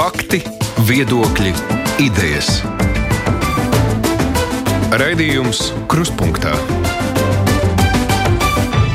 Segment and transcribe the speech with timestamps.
[0.00, 0.38] Fakti,
[0.88, 1.50] viedokļi,
[2.00, 2.62] idejas.
[4.96, 5.58] Raidījums
[5.92, 6.54] Kruspunkta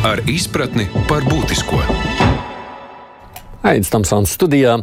[0.10, 1.78] ar izpratni par būtisko.
[3.62, 4.80] Aizsmeļamies Tamsānas studijā.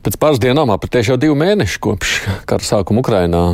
[0.00, 2.16] Pēc pāris dienām, apritējuši jau divi mēneši kopš
[2.48, 3.44] kara sākuma Ukrajinā,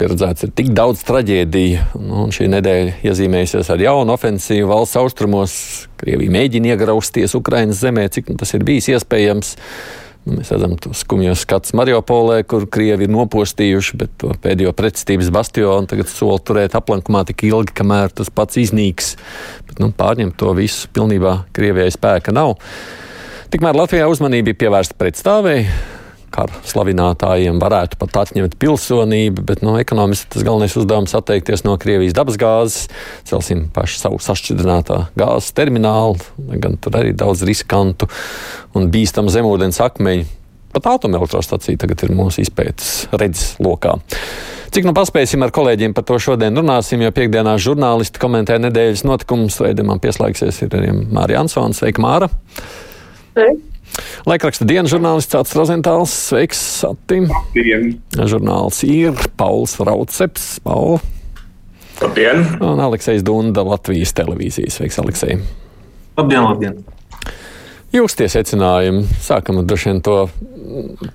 [0.00, 1.88] pieredzēts ir tik daudz traģēdiju.
[2.00, 5.62] Nu, šī nedēļa iezīmējusies ar jaunu ofensīvu valsts austrumos.
[6.00, 9.58] Krievija mēģina iegrausties Ukraiņas zemē, cik nu, tas ir bijis iespējams.
[10.26, 15.30] Nu, mēs redzam, ka skumjos skats Mariupolē, kur krievi ir nopostījuši, bet to pēdējo pretestības
[15.32, 19.14] bastionu tagad soli turēt aplankumā tik ilgi, kamēr tas pats iznīks.
[19.68, 22.58] Bet, nu, pārņemt to visu pilnībā Krievijai spēka nav.
[23.50, 25.70] Tikmēr Latvijā uzmanība bija pievērsta pretstāvēji
[26.40, 32.16] kara slavinātājiem varētu pat atņemt pilsonību, bet no ekonomiski tas galvenais uzdevums atteikties no Krievijas
[32.16, 32.88] dabasgāzes.
[33.28, 36.20] Celsim pašu savu sašķidrinātā gāzes terminālu,
[36.62, 38.08] gan tur arī daudz riskantu
[38.76, 40.28] un bīstamu zemūdens akmeņu.
[40.70, 43.96] Pat atomelektrostacija tagad ir mūsu izpētes redzes lokā.
[44.70, 49.58] Cik nu paspēsim ar kolēģiem par to šodien runāsim, jo piekdienā žurnālisti komentē nedēļas notikumus.
[49.64, 51.82] Raidījumam pieslēgsies ir arī Mārija Ansons.
[51.82, 52.30] Sveika, Māra!
[53.34, 53.69] Sveika!
[54.28, 56.12] Laikraksta dienas žurnālists Atsas Rozentāls.
[56.28, 57.30] Sveiks, Satim!
[57.32, 57.94] Labdien!
[58.16, 60.58] Žurnāls ir Pauls Rauceps.
[60.64, 61.00] Paul.
[62.00, 62.46] Labdien!
[62.64, 64.78] Un Aleksis Dunda, Latvijas televīzijas.
[64.78, 65.38] Sveiks, Aleksej!
[66.18, 66.80] Labdien, labdien!
[67.90, 70.16] Jūs tie secinājumi, sākam ar to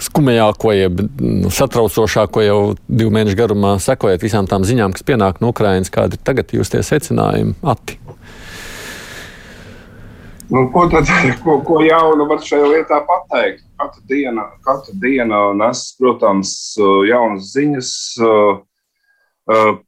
[0.04, 2.58] skumjāko, jeb nu, satraucošāko jau
[2.90, 5.94] divu mēnešu garumā, sekojot visām tām ziņām, kas pienāk no Ukrainas.
[5.94, 7.56] Kādi ir tagad jūs tie secinājumi?
[7.64, 7.96] Ati.
[10.50, 11.06] Nu, ko, tad,
[11.44, 13.66] ko, ko jaunu var šajā lietā pateikt?
[13.80, 16.54] Katru dienu, katru dienu nes, protams,
[17.10, 17.92] jaunas ziņas.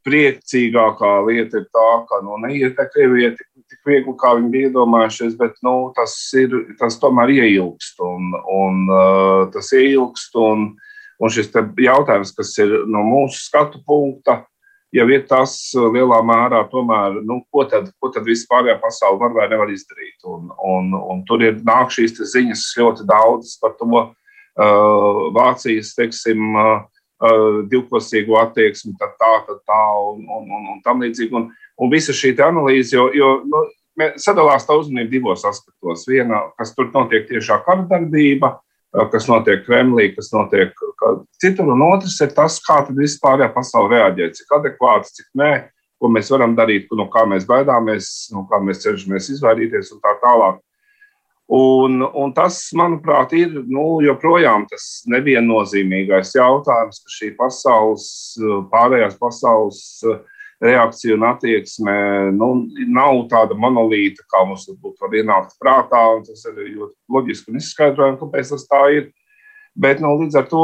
[0.06, 5.38] Priecīgākā lieta ir tā, ka nu, neiet Krievijai tik, tik viegli, kā viņi bija iedomājušies,
[5.40, 7.98] bet nu, tas, ir, tas tomēr ieilgst.
[8.06, 8.84] Un, un,
[9.54, 10.70] tas ieilgst un,
[11.18, 14.44] un šis jautājums, kas ir no mūsu skatu punkta,
[14.96, 19.36] jau ir tas uh, lielā mērā, tomēr, nu, ko tad, ko tad vispārējā pasaule var
[19.36, 20.18] vai nevar izdarīt.
[20.28, 26.46] Un, un, un tur ir nāk šīs ziņas ļoti daudz par to uh, Vācijas, teiksim,
[26.56, 26.86] uh,
[27.24, 29.82] uh, divkosīgu attieksmi, tad tā, tad tā
[30.12, 31.36] un, un, un, un tam līdzīgi.
[31.36, 33.66] Un, un visa šī analīze, jo, jo nu,
[34.22, 36.06] sadalās tā uzmanība divos aspektos.
[36.10, 38.58] Viena, kas tur notiek tiešā kara darbība,
[39.12, 40.76] kas notiek Kremlī, kas notiek
[41.42, 45.52] citur, un otrs ir tas, kā vispārējā pasaule reaģē, cik adekvāti, cik nē,
[45.98, 50.16] ko mēs varam darīt, no kā mēs baidāmies, no kā mēs cenšamies izvairīties un tā
[50.24, 50.62] tālāk.
[51.48, 58.10] Un, un tas, manuprāt, ir nu, joprojām tas neviennozīmīgais jautājums, ka šī pasaules,
[58.74, 60.20] pārējās pasaules uh,
[60.64, 61.94] reakcija un attieksme
[62.34, 62.50] nu,
[62.90, 66.04] nav tāda monolīta, kā mums būtu var ienākt prātā.
[66.26, 69.12] Tas ir ļoti loģiski un izskaidrojami, kāpēc tas tā ir.
[69.78, 70.64] Bet nu, līdz ar to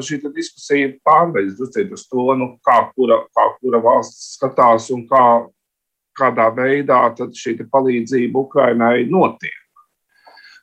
[0.00, 5.26] šī diskusija pārveidojas uz to, nu, kā, kura, kā kura valsts skatās un kā,
[6.16, 7.02] kādā veidā
[7.36, 9.60] šī palīdzība Ukrainai notiek.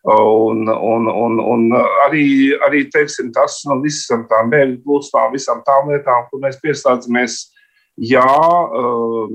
[0.04, 1.70] Un, un, un, un
[2.04, 7.38] arī, arī teiksim, tas no visām tām bēgļu plūsmām, visām tām lietām, kur mēs pieslēdzamies
[8.02, 8.26] Jā,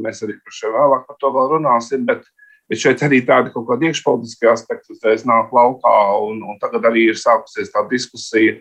[0.03, 2.25] mēs arī par šo vēlāk par to vēl runāsim, bet,
[2.67, 7.07] bet šeit arī tādi kaut kādi iekšpolitiski aspekti uzreiz nāk laukā, un, un tagad arī
[7.13, 8.57] ir sākusies tā diskusija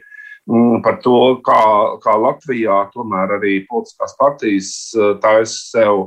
[0.46, 1.64] mm, par to, kā,
[2.04, 4.70] kā Latvijā tomēr arī politiskās partijas
[5.24, 6.04] taisa sev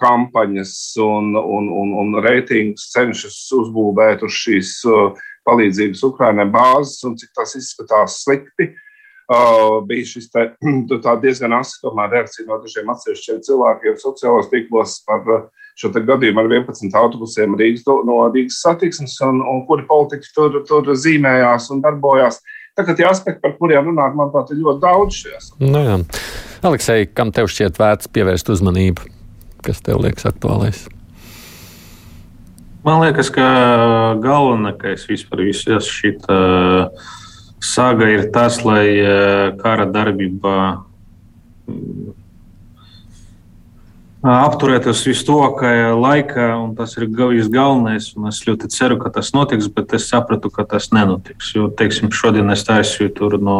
[0.00, 4.74] kampaņas un, un, un, un reitingus cenšas uzbūvēt uz šīs
[5.48, 8.68] palīdzības Ukrainai bāzes, un cik tas izskatās slikti.
[8.68, 8.84] Uh,
[9.88, 10.46] bija šis te,
[11.24, 17.54] diezgan asa reakcija no dažiem atsevišķiem cilvēkiem sociālajos tīklos par šo gadījumu ar 11 autobusiem
[17.58, 22.40] Rīgas, no Rīgas satiksmes, un, un kuri politiķi tur, tur zīmējās un darbojās.
[22.78, 25.52] Tagad tie aspekti, par kuriem runāt, manuprāt, ir ļoti daudz šajās.
[25.62, 25.96] Nu, jā.
[26.66, 29.06] Aleksei, kam tev šķiet vērts pievērst uzmanību?
[29.66, 30.86] Kas tev liekas aktuālais?
[32.86, 33.46] Man liekas, ka
[34.22, 36.14] galvenais vispār visas šī
[37.60, 40.54] saga ir tas, lai eh, kara darbība
[41.66, 42.14] mm,
[45.26, 49.68] to, ka laika, un tas ir viss galvenais, un es ļoti ceru, ka tas notiks,
[49.70, 51.52] bet es sapratu, ka tas nenotiks.
[51.54, 53.58] Jo, teiksim, šodien es taisīju tur no,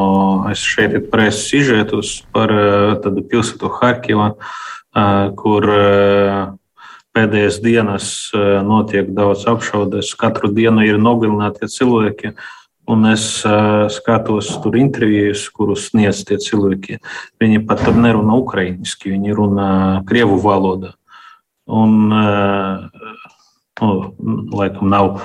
[0.58, 5.70] šeit preses izžētus par eh, tādu pilsētu Harkivu, eh, kur
[7.18, 8.06] pēdējās dienas
[8.62, 12.34] notiek daudz apšaudes, katru dienu ir nogalināti cilvēki.
[12.88, 16.96] Un es uh, skatos tur intervijas, kurus sniedz tie cilvēki.
[17.36, 19.72] Viņi pat nerunā ukraiņiski, viņi runā
[20.08, 20.94] krievu valodā.
[21.68, 22.88] Un, uh,
[23.82, 23.90] nu,
[24.56, 25.20] laikam, nav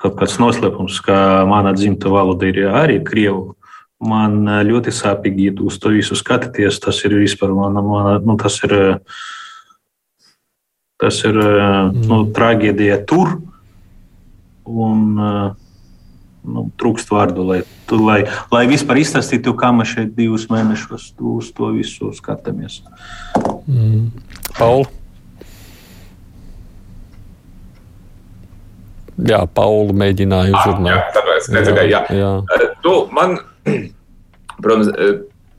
[0.00, 3.58] kaut kāds noslēpums, ka mana dzimta valoda ir arī krievu.
[4.02, 6.80] Man ļoti sāpīgi uz to visu skatīties.
[6.82, 8.72] Tas ir vispār mana, mana nu, tas ir,
[10.98, 12.00] tas ir mm.
[12.08, 13.36] nu, traģēdija tur.
[14.64, 15.20] Un,
[16.42, 18.22] nu, trūkst vārdu, lai, tu, lai,
[18.52, 22.80] lai vispār izstāstītu, kā mēs šeit divus mēnešus uz to visu skatāmies.
[23.66, 24.10] Mm.
[24.58, 24.88] Paula?
[29.22, 30.94] Jā, Paula mēģināja uzrunāt.
[30.94, 31.92] Jā, tāpēc nedzirdēju.
[31.92, 32.00] Jā.
[32.16, 32.32] Jā.
[32.48, 32.70] Jā.
[32.82, 33.36] Tu, man,
[34.64, 34.90] protams,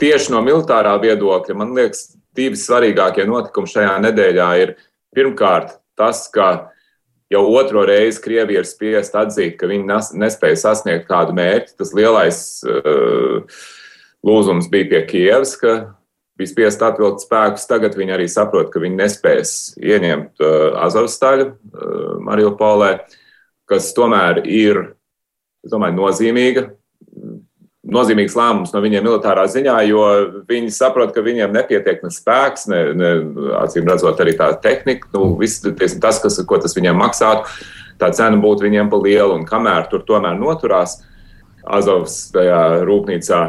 [0.02, 4.76] tieši no militārā viedokļa, man liekas, divi svarīgākie notikumi šajā nedēļā ir
[5.14, 6.73] pirmkārt tas, ka
[7.34, 11.76] jau otro reizi Krievija ir spiest atzīt, ka viņi nespēja sasniegt kādu mērķi.
[11.80, 12.40] Tas lielais
[12.70, 13.66] uh,
[14.26, 15.76] lūzums bija pie Kievas, ka
[16.40, 17.68] bija spiest atvilkt spēkus.
[17.70, 22.96] Tagad viņi arī saprot, ka viņi nespēs ieņemt uh, Azovstaļu uh, Mariupolē.
[23.70, 24.84] Kas tomēr ir
[25.72, 26.68] domāju, nozīmīga.
[27.94, 30.04] Nozīmīgs lēmums no viņiem militārā ziņā, jo
[30.50, 33.12] viņi saprot, ka viņiem nepietiek ne spēks, ne, ne
[33.62, 35.10] acīm redzot, arī tā tehnika.
[35.14, 37.50] Nu, viss tas, kas, ko tas viņiem maksātu,
[38.02, 39.38] tā cena būtu viņiem pa lielu.
[39.38, 41.02] Un kamēr tur tomēr noturās
[41.64, 43.44] Azovs tajā rūpnīcā,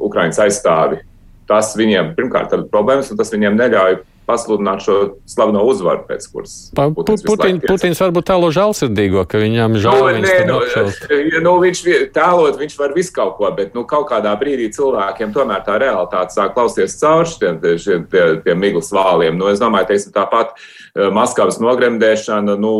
[0.00, 1.00] Ukraiņas aizstāvi,
[1.48, 4.96] tas viņiem pirmkārt ir problēmas, un tas viņiem neļauj pasludināt šo
[5.28, 9.98] slaveno uzvaru, pēc kuras pa, Putins, Putin, Putins varbūt tēlo žēlsirdīgo, ka viņam ir žēl.
[10.00, 10.60] Nu, nē, nu,
[11.46, 11.82] nu, viņš
[12.14, 16.36] tēlot, viņš var visu kaut ko, bet nu, kaut kādā brīdī cilvēkiem tomēr tā realitāte
[16.36, 19.36] sāk klausties cauri šiem, šiem tie, tiem miglas vāliem.
[19.40, 22.74] Nu, es domāju, teiksim, tāpat eh, Maskavas nogremdēšana nu,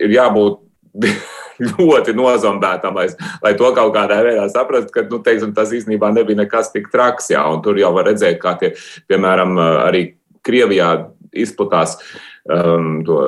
[0.00, 0.60] ir jābūt
[1.78, 3.08] ļoti nozombētam, lai,
[3.42, 7.30] lai to kaut kādā veidā saprastu, ka nu, teiksim, tas īstenībā nebija nekas tik traks.
[7.32, 8.74] Jā, tur jau var redzēt, kā tie,
[9.10, 10.04] piemēram, arī
[10.46, 10.92] Krievijā
[11.32, 11.96] izplatās
[12.44, 13.18] um, to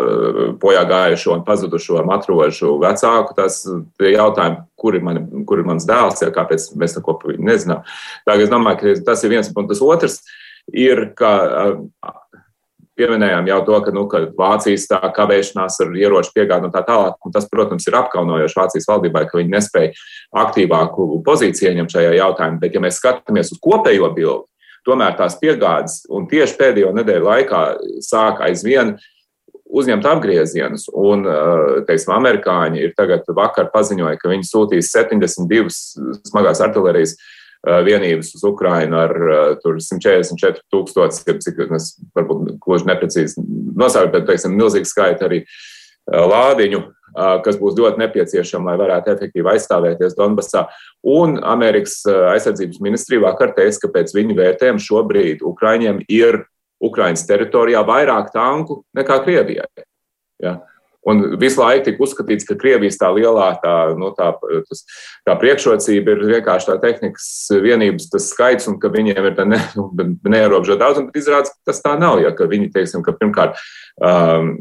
[0.60, 3.36] bojā gājušo un pazudušo matrožu vecāku.
[3.38, 3.62] Tas
[4.00, 7.86] jautājums, kur ir, mani, kur ir mans dēls, ja, kāpēc mēs neko par viņu nezinām.
[8.26, 10.20] Tā, es domāju, ka tas ir viens un tas otrs
[10.72, 12.20] ir, ka uh,
[12.98, 17.18] pieminējām jau to, ka, nu, ka Vācijas kavēšanās ar ieroču piegādi un tā tālāk.
[17.26, 19.94] Un tas, protams, ir apkaunojoši Vācijas valdībai, ka viņi nespēja
[20.44, 22.60] aktīvāku pozīciju ieņemt šajā jautājumā.
[22.62, 24.46] Bet, ja mēs skatāmies uz kopējo bildi,
[24.86, 27.64] tomēr tās piegādes, un tieši pēdējo nedēļu laikā
[28.04, 28.94] sāk aizvien
[29.74, 30.88] uzņemt apgriezienus.
[30.92, 35.72] Un, uh, teiksim, amerikāņi ir tagad vakar paziņoja, ka viņi sūtīs 72
[36.28, 39.14] smagās artilērijas uh, vienības uz Ukrajinu ar
[39.58, 45.42] 144 uh, tūkstoši, cik es varbūt gluži neprecīzi nosaucu, bet, teiksim, milzīgi skaita arī
[46.10, 46.82] lādiņu
[47.14, 50.66] kas būs ļoti nepieciešama, lai varētu efektīvi aizstāvēties Donbassā.
[51.06, 56.42] Un Amerikas aizsardzības ministrija vakar teica, ka pēc viņu vērtējuma šobrīd Ukraiņiem ir
[56.84, 59.84] Ukraiņas teritorijā vairāk tanku nekā Krievijai.
[60.42, 60.58] Ja?
[61.04, 64.30] Un visu laiku tika uzskatīts, ka Krievijas tā lielā tā, nu, tā,
[64.70, 64.82] tas,
[65.28, 67.26] tā priekšrocība ir vienkārši tā tehnikas
[67.60, 69.90] vienības skaits, un ka viņiem ir ne, nu,
[70.24, 72.22] neierobežota daudzuma, bet izrādās, ka tas tā nav.
[72.24, 73.60] Ja, ka viņi, teiksim, ka pirmkārt
[74.00, 74.54] um,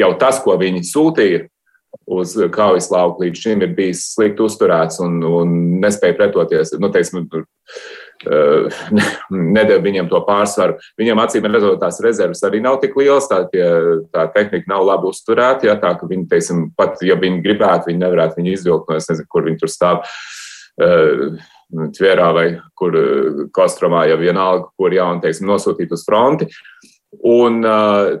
[0.00, 1.44] jau tas, ko viņi sūtīja
[2.10, 6.74] uz kaujas lauku, līdz šim ir bijis slikti uzturēts un, un nespēja pretoties.
[6.80, 8.82] Nu, teiksim, uh,
[9.56, 10.76] nedēļ viņiem to pārsvaru.
[11.00, 13.64] Viņam acīm redzot, tās rezerves arī nav tik lielas, tā, tie,
[14.14, 15.70] tā tehnika nav labi uzturēta.
[15.70, 19.30] Ja, tā, viņi, teiksim, pat ja viņi gribētu, viņi nevarētu viņu izvilkt no es nezinu,
[19.30, 20.06] kur viņi tur stāv.
[20.74, 21.42] Uh,
[21.74, 22.44] Tvērā vai
[22.78, 22.94] kur
[23.56, 26.46] Kostromā, ja vienalga, kur jaunu, teiksim, nosūtīt uz fronti.
[26.46, 27.60] Uh, Un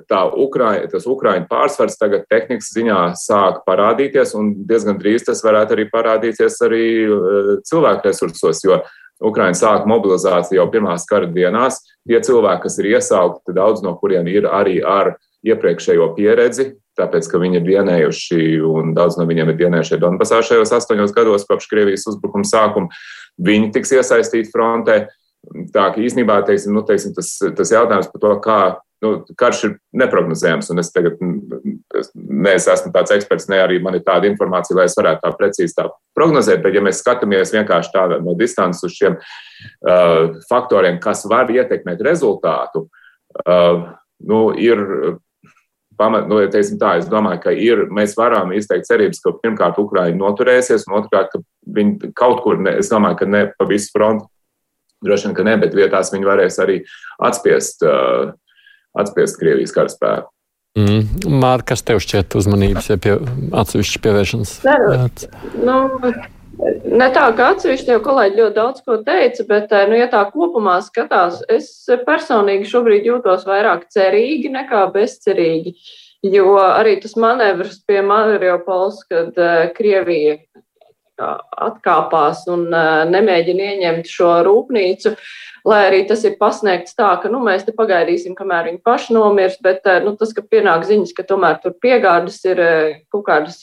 [0.08, 5.76] tā Ukraiņa, tas Ukrāņu pārsvars tagad tehnikas ziņā sāk parādīties, un diezgan drīz tas varētu
[5.76, 6.84] arī parādīties arī
[7.66, 8.82] cilvēku resursos, jo
[9.24, 11.80] Ukraiņa sāk mobilizāciju jau pirmās kara dienās.
[12.08, 17.40] Tie cilvēki, kas ir iesaukti, daudz no kuriem ir arī ar iepriekšējo pieredzi, tāpēc, ka
[17.42, 22.06] viņi ir dienējuši, un daudz no viņiem ir dienējuši Donbasā šajos astoņos gados kopš Krievijas
[22.10, 22.90] uzbrukuma sākuma,
[23.42, 25.04] viņi tiks iesaistīti frontē.
[25.74, 28.60] Tā ka īstenībā teiksim, nu, teiksim, tas, tas jautājums par to, kā
[29.04, 30.70] nu, karš ir neparedzējams.
[30.80, 31.18] Es tagad
[32.00, 35.24] es, ne es esmu tāds eksperts, ne arī man ir tāda informācija, lai es varētu
[35.24, 36.62] tā precīzi tā prognozēt.
[36.64, 42.02] Bet, ja mēs skatāmies vienkārši tādā no distances uz šiem uh, faktoriem, kas var ietekmēt
[42.06, 42.88] rezultātu,
[43.44, 43.92] uh,
[44.24, 44.82] nu, ir.
[45.94, 50.18] Pamat, nu, teiksim tā, es domāju, ka ir, mēs varam izteikt cerības, ka pirmkārt Ukraiņa
[50.18, 51.38] noturēsies, un otrkārt, ka
[51.76, 54.26] viņi kaut kur, ne, es domāju, ka ne pa visu fronti,
[55.06, 56.80] droši vien, ka ne, bet vietās viņi varēs arī
[57.28, 58.32] atspiest uh,
[58.98, 60.30] atspiest Krievijas karaspēku.
[60.74, 61.34] Mm.
[61.38, 63.18] Mārka, kas tev šķiet uzmanības, ja pie,
[63.54, 64.54] atsevišķi pievēršanas?
[65.62, 65.76] Nu,
[66.90, 70.24] ne tā, ka atsevišķi jau kolēģi ļoti daudz ko teica, bet, eh, nu, ja tā
[70.32, 71.70] kopumā skatās, es
[72.08, 75.76] personīgi šobrīd jūtos vairāk cerīgi nekā bezcerīgi.
[76.24, 80.38] Jo arī tas manevrs pie Mariupols, kad uh, Krievija
[81.18, 82.66] atkāpās un
[83.10, 85.14] nemēģina ieņemt šo rūpnīcu.
[85.64, 89.56] Lai arī tas ir pasniegts tā, ka nu, mēs te pagaidīsim, kamēr viņi paši nomirs,
[89.64, 92.60] bet nu, tas, ka pienāk ziņas, ka tomēr tur piegādes ir
[93.14, 93.62] kaut kādas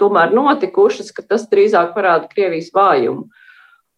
[0.00, 3.28] tomēr notikušas, ka tas drīzāk parāda Krievijas vājumu.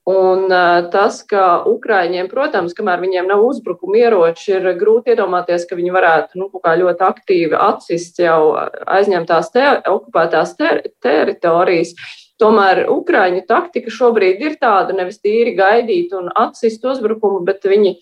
[0.09, 0.47] Un
[0.89, 6.41] tas, ka Ukrāņiem, protams, kamēr viņiem nav uzbrukuma ieroči, ir grūti iedomāties, ka viņi varētu
[6.41, 8.55] nu, ļoti aktīvi atsist jau
[8.89, 11.93] aizņemtās te, okupētās ter teritorijas.
[12.39, 17.97] Tomēr Ukrāņu taktika šobrīd ir tāda nevis tīri gaidīt un atsist uzbrukumu, bet viņi,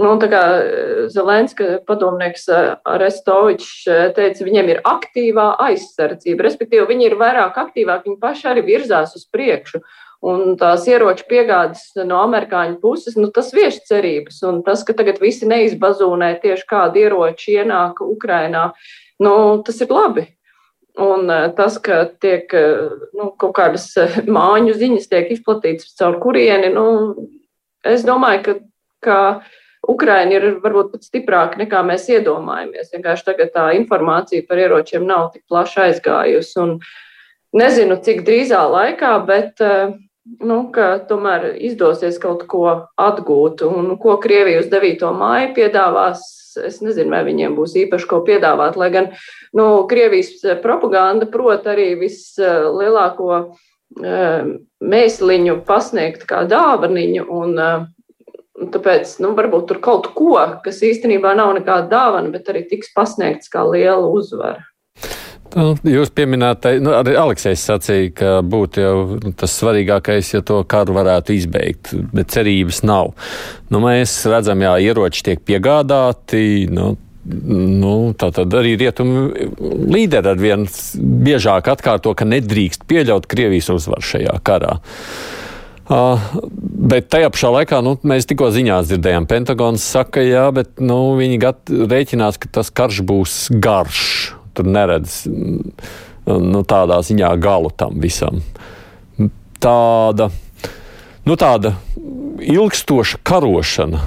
[0.00, 0.42] nu, tā kā
[1.12, 3.74] Zelenska padomnieks Arestovičs
[4.16, 9.28] teica, viņiem ir aktīvā aizsardzība, respektīvi viņi ir vairāk aktīvāk, viņi paši arī virzās uz
[9.28, 9.84] priekšu.
[10.20, 14.42] Un tās ieroču piegādes no amerikāņu puses, nu, tas vieš cerības.
[14.48, 18.66] Un tas, ka tagad visi neizbazūnē tieši kādi ieroči ienāk Ukrainā,
[19.24, 19.32] nu,
[19.64, 20.26] tas ir labi.
[21.00, 26.18] Un eh, tas, ka tiek eh, nu, kaut kādas eh, māņu ziņas tiek izplatītas caur
[26.20, 26.84] kurieni, nu,
[27.86, 28.56] es domāju, ka,
[29.06, 29.20] ka
[29.88, 32.92] Ukraina ir varbūt pat stiprāka nekā mēs iedomājamies.
[32.92, 36.52] Vienkārši tagad tā informācija par ieročiem nav tik plaši aizgājusi.
[36.60, 36.74] Un
[37.56, 39.64] nezinu, cik drīzā laikā, bet
[40.44, 40.58] nu,
[41.08, 42.66] tomēr izdosies kaut ko
[43.00, 43.64] atgūt.
[43.64, 45.08] Un ko Krievija uz 9.
[45.16, 46.28] māju piedāvās,
[46.66, 48.78] es nezinu, vai viņiem būs īpaši ko piedāvāt.
[48.80, 49.10] Lai gan
[49.56, 57.26] nu, Krievijas propaganda prot arī vislielāko eh, mēsliņu pasniegt kā dāvaniņu.
[57.40, 57.88] Un, eh,
[58.60, 63.48] Tāpēc nu, varbūt tur kaut ko, kas īstenībā nav nekāda dāvana, bet arī tiks pasniegts
[63.48, 64.66] kā liela uzvara.
[65.56, 68.96] Nu, jūs pieminējāt, nu, arī Aleksis sacīja, ka būtu jau
[69.38, 73.14] tas svarīgākais, ja to karu varētu izbeigt, bet cerības nav.
[73.72, 76.66] Nu, mēs redzam, jā, ieroči tiek piegādāti.
[76.70, 79.26] Nu, Nu, tā tad arī rietumu
[79.92, 80.64] līderi ar vien
[80.96, 84.78] biežāk atkārto, ka nedrīkst pieļaut Krievijas uzvaru šajā karā.
[85.90, 86.24] Uh,
[86.88, 91.40] bet tajā pašā laikā nu, mēs tikko ziņās dzirdējām, Pentagons saka, jā, bet nu, viņi
[91.44, 94.04] gat, rēķinās, ka tas karš būs garš
[94.60, 95.24] tur neredz
[96.26, 98.42] nu, tādā ziņā galu tam visam.
[99.60, 100.30] Tāda,
[101.28, 101.74] nu, tāda
[102.40, 104.00] ilgstoša karošana,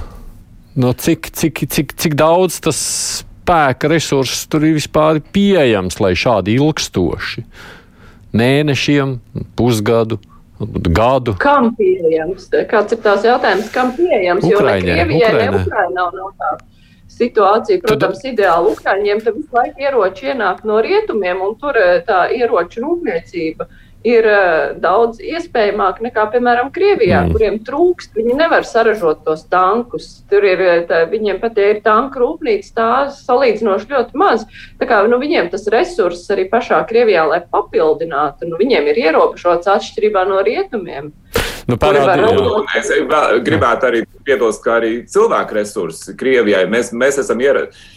[0.78, 2.80] nu, cik, cik, cik, cik daudz tas
[3.20, 7.44] spēka resursus tur ir vispār pieejams, lai šādi ilgstoši
[8.34, 9.18] mēnešiem,
[9.58, 10.20] pusgadu.
[10.64, 11.32] Gadu.
[11.42, 12.46] Kam pieejams?
[12.70, 14.46] Kāds ir tās jautājums, kam pieejams?
[14.46, 16.52] Ukraiņai, jo ne Krievijai, ne Ukrainai nav, nav tā
[17.14, 18.32] situācija, protams, Tad...
[18.32, 23.68] ideāli Ukraiņiem, tad visu laiku ieroči ienāk no rietumiem, un tur eh, tā ieroču rūpniecība
[24.04, 27.32] ir uh, daudz iespējamāk nekā, piemēram, Krievijā, mm.
[27.32, 28.12] kuriem trūkst.
[28.18, 30.10] Viņi nevar saražot tos tankus.
[30.28, 34.44] Tur ir, eh, tā, viņiem pat ja ir tanku rūpnīca, tā salīdzinoši ļoti maz.
[34.80, 39.72] Tā kā nu, viņiem tas resurss arī pašā Krievijā, lai papildinātu, nu, viņiem ir ierobežots
[39.72, 41.14] atšķirībā no rietumiem.
[41.70, 42.24] Nu, parādi,
[42.78, 42.90] es
[43.46, 47.92] gribētu arī piebilst, ka arī cilvēku resursi Krievijai mēs, mēs esam ieradies.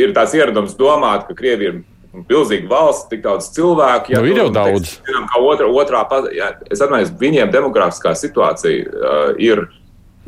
[0.00, 4.12] Ir tāds ieradums domāt, ka Krievija ir Pilnīgi valsts, tik daudz cilvēku.
[4.12, 4.98] Ja, nu, ir jau daudz.
[5.06, 6.02] Zinām, otra, otrā,
[6.36, 9.64] ja, es atvainojos, viņiem demografiskā situācija uh, ir,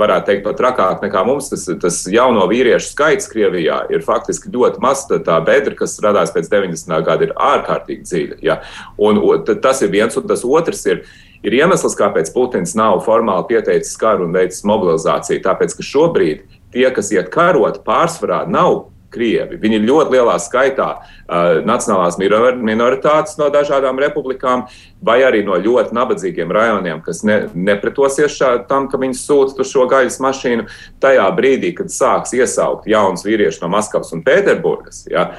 [0.01, 1.51] varētu teikt, pat trakāk nekā mums.
[1.53, 5.05] Tas, tas jauno vīriešu skaits Krievijā ir faktiski ļoti maz.
[5.13, 6.97] Tā bedra, kas radās pēc 90.
[7.05, 8.41] gada, ir ārkārtīgi dziļa.
[8.49, 8.59] Ja.
[8.97, 11.05] Un, tas ir viens, un tas otrs ir.
[11.45, 15.43] Ir iemesls, kāpēc Putins nav formāli pieteicis karu un veicis mobilizāciju.
[15.45, 19.59] Tāpēc, ka šobrīd tie, kas iet karot, pārsvarā nav krievi.
[19.63, 24.67] Viņi ir ļoti lielā skaitā uh, nacionālās minoritātes no dažādām republikām,
[25.05, 29.87] vai arī no ļoti nabadzīgiem rajoniem, kas ne, nepretosies šā, tam, ka viņi sūta šo
[29.91, 30.67] gaļas mašīnu.
[31.05, 35.31] Tajā brīdī, kad sāks iesaukt jaunus vīriešus no Maskavas un Pēterburgas, ja,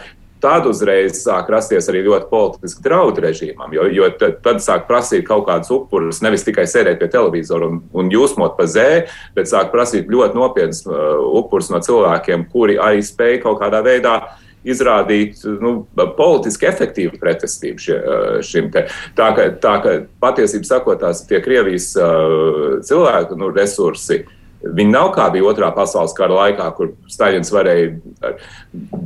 [0.45, 5.25] tad uzreiz sāk rasties arī ļoti politiski draudi režīmam, jo, jo tad, tad sāk prasīt
[5.27, 8.89] kaut kādus upurus, nevis tikai sēdēt pie televizora un, un jūsmot pa zē,
[9.37, 14.19] bet sāk prasīt ļoti nopietnus uh, upurus no cilvēkiem, kuri arī spēj kaut kādā veidā
[14.65, 15.75] izrādīt nu,
[16.17, 18.87] politiski efektīvu pretestību šie, uh, šim te.
[19.17, 24.23] Tā ka, tā ka patiesībā sakot, tās tie Krievijas uh, cilvēku nu, resursi
[24.65, 28.31] Viņi nav kā bija otrā pasaules kara laikā, kur Staļins varēja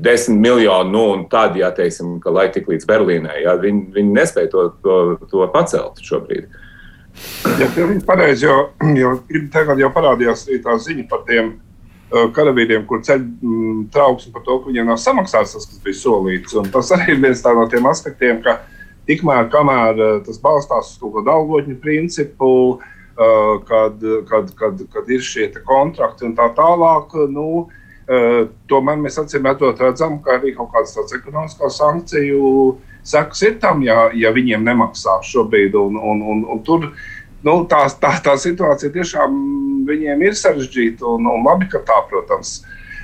[0.05, 4.13] desmit miljonu, nu, un tad, ja teiksim, ka lai tik līdz Berlīnai, ja, viņi, viņi
[4.15, 4.99] nespēja to, to,
[5.31, 6.47] to pacelt šobrīd.
[7.59, 7.67] Ja,
[8.07, 9.15] pareizi, jo, jo
[9.51, 14.61] tagad jau parādījās tā ziņa par tiem uh, karavīriem, kur ceļ mm, trauksmi par to,
[14.61, 16.55] ka viņiem nav samaksāts tas, kas bija solīts.
[16.55, 18.61] Un tas arī ir viens no tiem aspektiem, ka
[19.09, 22.95] tikmēr, kamēr uh, tas balstās uz kaut kādu algoņu principu, Uh,
[23.67, 27.15] kad, kad, kad, kad ir šie kontrakti un tā tālāk.
[27.33, 33.59] Nu, uh, tomēr mēs acīm redzam, ka arī kaut kādas tādas ekonomiskās sankciju sekas ir
[33.59, 35.75] tam, ja, ja viņiem nemaksā šobrīd.
[35.75, 36.89] Un, un, un, un tur
[37.43, 39.39] nu, tā, tā, tā situācija tiešām
[39.89, 42.59] viņiem ir sarežģīta un, un labi, ka tā, protams.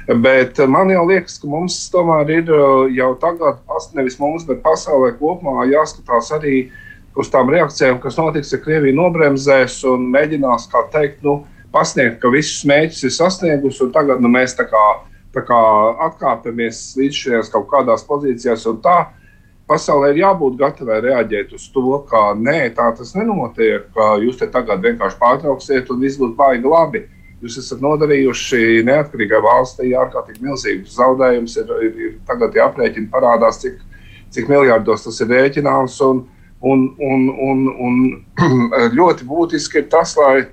[0.05, 2.49] Bet man liekas, ka mums tomēr ir
[2.93, 3.63] jau tagad,
[3.97, 6.67] nevis mums, bet pasaulē kopumā jāskatās arī
[7.15, 11.43] uz tām reakcijām, kas notiks, ja Krievija nobremzēs un mēģinās, kā teikt, nu,
[11.75, 14.85] pasniegt, ka visus mērķus ir sasniegusi, un tagad nu, mēs tā kā,
[15.35, 15.59] tā kā
[16.09, 18.67] atkāpjamies līdz šajās kaut kādās pozīcijās.
[19.65, 24.45] Pasaulē ir jābūt gatavai reaģēt uz to, ka nē, tā tas nenotiek, ka jūs te
[24.53, 27.01] tagad vienkārši pārtrauksiet un viss būs baigi labi.
[27.41, 31.57] Jūs esat nodarījuši neatkarīgai valstī ārkārtīgi milzīgus zaudējumus.
[31.63, 33.81] Ir, ir, ir tagad jāprēķina, parādās, cik,
[34.37, 35.97] cik miljardos tas ir rēķināms.
[36.05, 36.21] Un,
[36.65, 37.99] un, un, un, un
[38.97, 40.47] ļoti būtiski ir tas, lai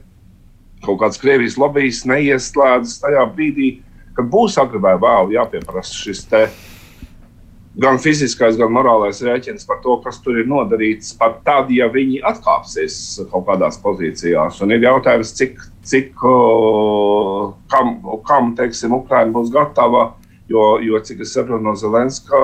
[0.84, 3.72] kaut kāds Krievijas lobbyis neieslēdzas tajā brīdī,
[4.16, 6.46] kad būs agri vai vēl jāpieprasa šis te
[7.80, 12.20] gan fiziskais, gan morālais rēķins par to, kas tur ir nodarīts, pat tad, ja viņi
[12.28, 12.96] atkāpsies
[13.32, 14.60] kaut kādās pozīcijās.
[14.64, 16.12] Un ir jautājums, cik, cik
[17.72, 17.94] kam,
[18.28, 20.10] kam teiksim, Ukraina būs gatava.
[20.52, 22.36] Jo, jo cik es saprotu no Zelenska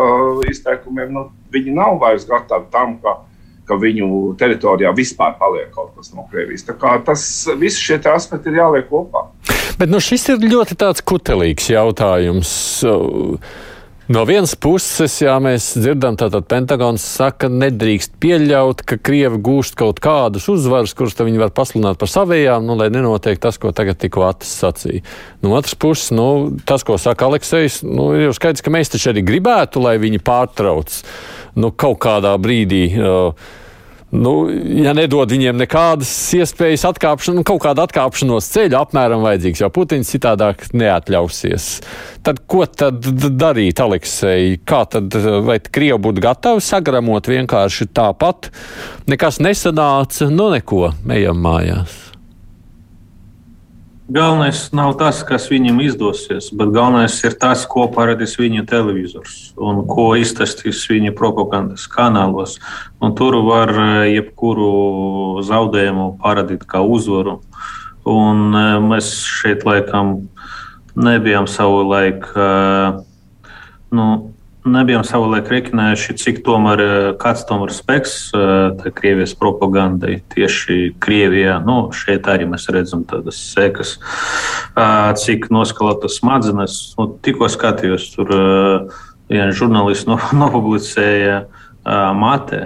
[0.48, 3.18] izteikumiem, nu, viņi nav vairs gatavi tam, ka
[3.68, 6.66] ka viņu teritorijā vispār paliek kaut kas no Krievijas.
[7.06, 7.24] Tas
[7.60, 9.28] viss šie aspekti ir jāliek kopā.
[9.78, 12.54] Bet nu, šis ir ļoti kutelīgs jautājums.
[14.08, 20.00] No vienas puses, jā, mēs dzirdam, tātad Pentagons saka, nedrīkst pieļaut, ka Krievi gūst kaut
[20.00, 24.24] kādas uzvaras, kuras viņi var pasludināt par savējām, nu, lai nenotiek tas, ko tagad tikko
[24.30, 25.04] Atis sacīja.
[25.44, 29.12] No otras puses, nu, tas, ko saka Aleksejs, nu, ir jau skaidrs, ka mēs taču
[29.12, 31.02] arī gribētu, lai viņi pārtrauc
[31.58, 32.84] nu, kaut kādā brīdī.
[32.98, 33.48] Uh,
[34.14, 34.32] nu,
[34.80, 36.86] ja nedod viņiem nekādas iespējas
[37.34, 41.68] nu, kaut kāda atkāpšanos ceļa apmēram vajadzīgs, jo Putins citādāk neatļausies.
[42.24, 43.04] Tad ko tad
[43.36, 44.58] darīt, Aleksei?
[44.64, 48.52] Kā tad, vai Krievi būtu gatavi sagramot vienkārši tāpat?
[49.10, 52.07] Nekas nesanāca, nu neko, ejam mājās.
[54.08, 59.82] Galvenais nav tas, kas viņam izdosies, bet galvenais ir tas, ko parādīs viņa televizors un
[59.84, 62.54] ko izstāstīs viņa propagandas kanālos.
[63.04, 67.36] Un tur var eh, jebkuru zaudējumu parādīt kā uzvaru.
[68.08, 70.16] Un eh, mēs šeit laikam
[70.96, 72.32] nebijām savu laiku.
[72.32, 73.52] Eh,
[73.92, 74.08] nu,
[74.72, 81.58] nebijām savulaik rēķinājuši, cik tomēr, eh, kāds tomēr spēks eh, Krievijas propagandai tieši Krievijā.
[81.64, 83.96] Nu, šeit arī mēs redzam tādas sekas,
[85.22, 86.76] cik noskalotas smadzenes.
[86.98, 88.34] Nu, tikko skatījos, tur
[89.28, 91.42] viens žurnālists no, nopublicēja
[92.18, 92.62] mate,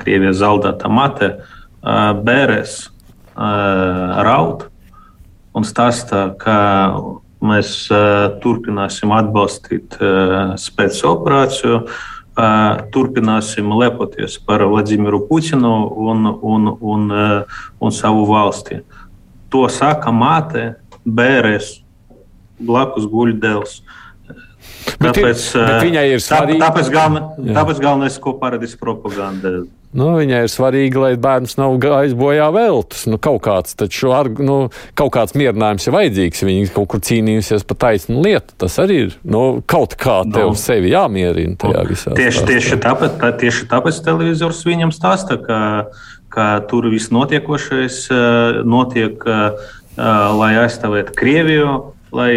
[0.00, 1.32] Krievijas zaudēta mate,
[1.82, 2.76] bērēs
[4.26, 4.68] raud
[5.56, 6.58] un stāsta, ka
[7.40, 7.86] Mēs
[8.42, 9.94] turpināsim atbalstīt
[10.60, 11.78] spēcoperāciju,
[12.92, 15.72] turpināsim lepoties par Vladimiru Putinu
[16.10, 17.06] un, un, un,
[17.80, 18.82] un savu valsti.
[19.50, 20.66] To saka māte,
[21.04, 21.80] bērēs,
[22.60, 23.80] blakus guļ dēls.
[25.00, 26.60] Tāpēc, bet, bet viņai ir svarīgi.
[26.60, 29.62] Tāpēc, galvenais, tāpēc galvenais, ko paradīs propaganda.
[29.90, 33.08] Nu, viņai ir svarīgi, lai bērns nav gājis bojā veltus.
[33.10, 34.58] Nu, kaut, kāds, taču, ar, nu,
[34.98, 36.44] kaut kāds mierinājums ir vajadzīgs.
[36.46, 38.54] Viņa kaut kur cīnījusies par taisnu lietu.
[38.62, 40.36] Tas arī ir nu, kaut kā nu.
[40.36, 42.14] tev nu, sevi jāmierina tajā visā.
[42.18, 45.58] Tieši, tieši, tāpēc, tā, tieši tāpēc televizors viņam stāsta, ka,
[46.30, 49.74] ka tur viss notiekošais eh, notiek, eh,
[50.38, 51.74] lai aizstāvētu Krieviju,
[52.14, 52.32] lai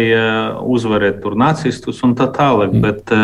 [0.74, 2.74] uzvarētu tur nacistus un tā tālāk.
[2.74, 2.82] Mm.
[2.82, 3.14] Bet,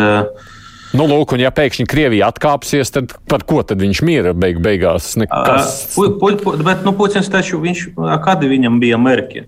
[0.91, 5.13] Nu, lūk, un ja pēkšņi Krievija atkāpsies, tad par ko tad viņš miera beig beigās?
[5.19, 5.93] Nekas...
[5.95, 7.85] Pu, pu, pu, bet, nu, Putins taču, viņš,
[8.25, 9.45] kādi viņam bija mērķi?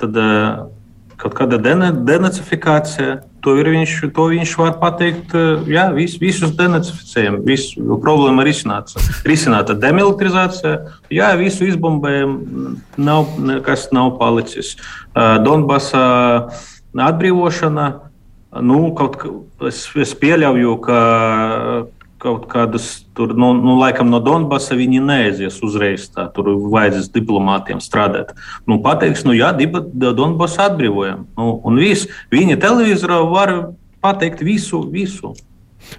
[0.00, 0.18] Tad
[1.20, 5.32] kaut kāda denacifikācija, to, viņš, to viņš var pateikt,
[5.70, 9.00] jā, vis, visus denacificējam, visu problēmu izsnāca.
[9.24, 10.74] Risināta demilitarizācija,
[11.14, 12.34] jā, visu izbombējam,
[13.00, 14.74] nav, nekas nav palicis.
[15.16, 16.04] Donbasa
[16.92, 17.88] atbrīvošana,
[18.62, 19.30] nu, kaut kā
[19.68, 20.98] es, es pieļauju, ka
[22.24, 26.06] kaut kādas tur, nu, nu laikam no Donbasa viņi neaizies uzreiz.
[26.12, 28.32] Tā, tur vajadzēs diplomātiem strādāt.
[28.70, 31.26] Nu, pateiks, nu jā, Donbasu atbrīvojam.
[31.36, 33.54] Nu, un viss, viņa televizorā var
[34.04, 35.34] pateikt visu, visu.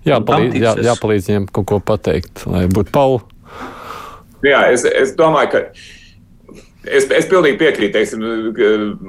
[0.06, 3.22] Jā, palīdz, jā, jāpalīdz viņiem kaut ko pateikt, lai būtu Pauli.
[4.46, 5.62] Jā, es, es domāju, ka
[6.86, 8.24] Es, es pilnīgi piekrītu, teiksim,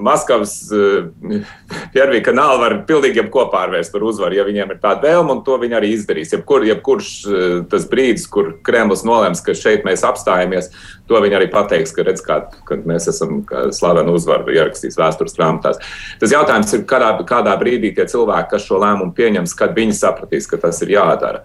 [0.07, 5.37] Maskavas Jervija eh, kanāla var pilnīgi jebko pārvērst par uzvaru, ja viņiem ir tāda vēlme,
[5.37, 6.33] un to viņi arī izdarīs.
[6.33, 10.71] Jebkur, jebkurš eh, tas brīdis, kur Kremlis nolems, ka šeit mēs apstājamies,
[11.11, 15.83] to viņi arī pateiks, ka redz, kā, kad mēs esam slaveni uzvaru ierakstījis vēstures grāmatās.
[16.23, 20.49] Tas jautājums ir, kādā, kādā brīdī tie cilvēki, kas šo lēmumu pieņems, kad viņi sapratīs,
[20.51, 21.45] ka tas ir jādara.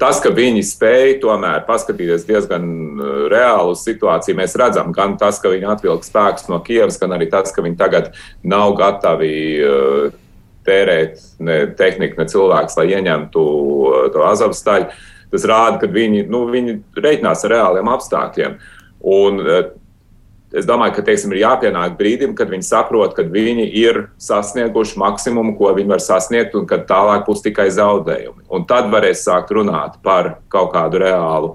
[0.00, 2.68] Tas, ka viņi spēja tomēr paskatīties diezgan
[3.28, 7.52] reālu situāciju, mēs redzam gan tas, ka viņi atvilka spēkus no Kievas, gan arī tas,
[7.52, 9.34] ka viņi tagad nav gatavi
[10.66, 13.44] tērēt ne tehniku, ne cilvēks, lai ieņemtu
[14.14, 14.88] to azovstaļu.
[15.34, 18.56] Tas rāda, ka viņi, nu, viņi reiķinās ar reāliem apstākļiem.
[19.12, 19.42] Un,
[20.56, 25.52] Es domāju, ka teiksim, ir jāpienāk brīdim, kad viņi saprot, ka viņi ir sasnieguši maksimumu,
[25.58, 28.46] ko viņi var sasniegt, un ka tālāk būs tikai zaudējumi.
[28.48, 31.50] Un tad varēs sākt runāt par kaut kādu reālu,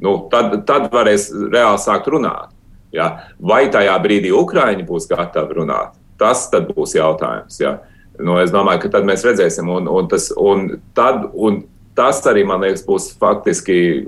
[0.00, 2.54] nu, tad, tad varēs reāli sākt runāt.
[2.96, 3.10] Ja?
[3.36, 5.92] Vai tajā brīdī Ukraiņi būs gatavi runāt?
[6.20, 7.60] Tas būs jautājums.
[7.60, 7.78] Ja?
[8.20, 11.62] Nu, es domāju, ka tad mēs redzēsim, un, un, tas, un, tad, un
[11.96, 14.06] tas arī, man liekas, būs faktiski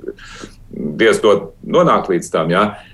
[0.73, 2.53] diezgan nonākt līdz tam.
[2.53, 2.64] Ja?
[2.73, 2.91] E,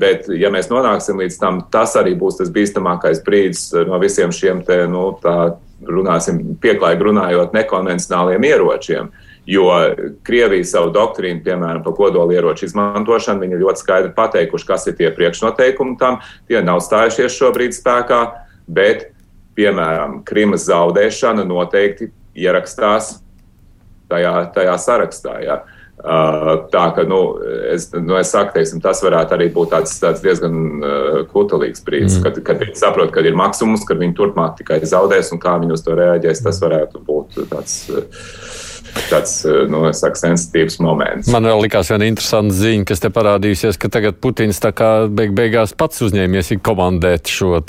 [0.00, 4.60] bet, ja mēs nonāksim līdz tam, tas arī būs tas bīstamākais brīdis no visiem šiem
[4.66, 9.10] te, nu, tā runāsim, pieklājīgi runājot, nekonvencionāliem ieročiem.
[9.46, 9.68] Jo
[10.26, 15.94] Krievija savu doktrīnu, piemēram, par kodolieroču izmantošanu, viņi ļoti skaidri pateikuši, kas ir tie priekšnoteikumi
[16.00, 16.18] tam.
[16.50, 18.20] Tie nav stājušies šobrīd spēkā,
[18.66, 19.12] bet,
[19.56, 23.20] piemēram, Krimas zaudēšana noteikti ierakstās
[24.10, 25.38] tajā, tajā sarakstā.
[25.46, 25.60] Ja.
[25.62, 25.75] Uh,
[26.72, 27.20] tā ka, nu,
[27.72, 32.18] es, nu, es saku, teiksim, tas varētu arī būt tāds, tāds diezgan uh, kutelīgs brīdis,
[32.18, 32.26] mm.
[32.26, 35.74] kad, kad viņi saprot, ka ir maksimums, ka viņi turpmāk tikai zaudēs un kā viņi
[35.76, 36.44] uz to reaģēs.
[36.46, 37.78] Tas varētu būt tāds.
[39.10, 41.30] Tāds eh, nu, saku, sensitīvs moments.
[41.32, 44.60] Man vēl likās viena interesanta ziņa, kas te parādījusies, ka tagad Putins
[45.16, 47.60] beig beigās pats uzņēmies komandēt šo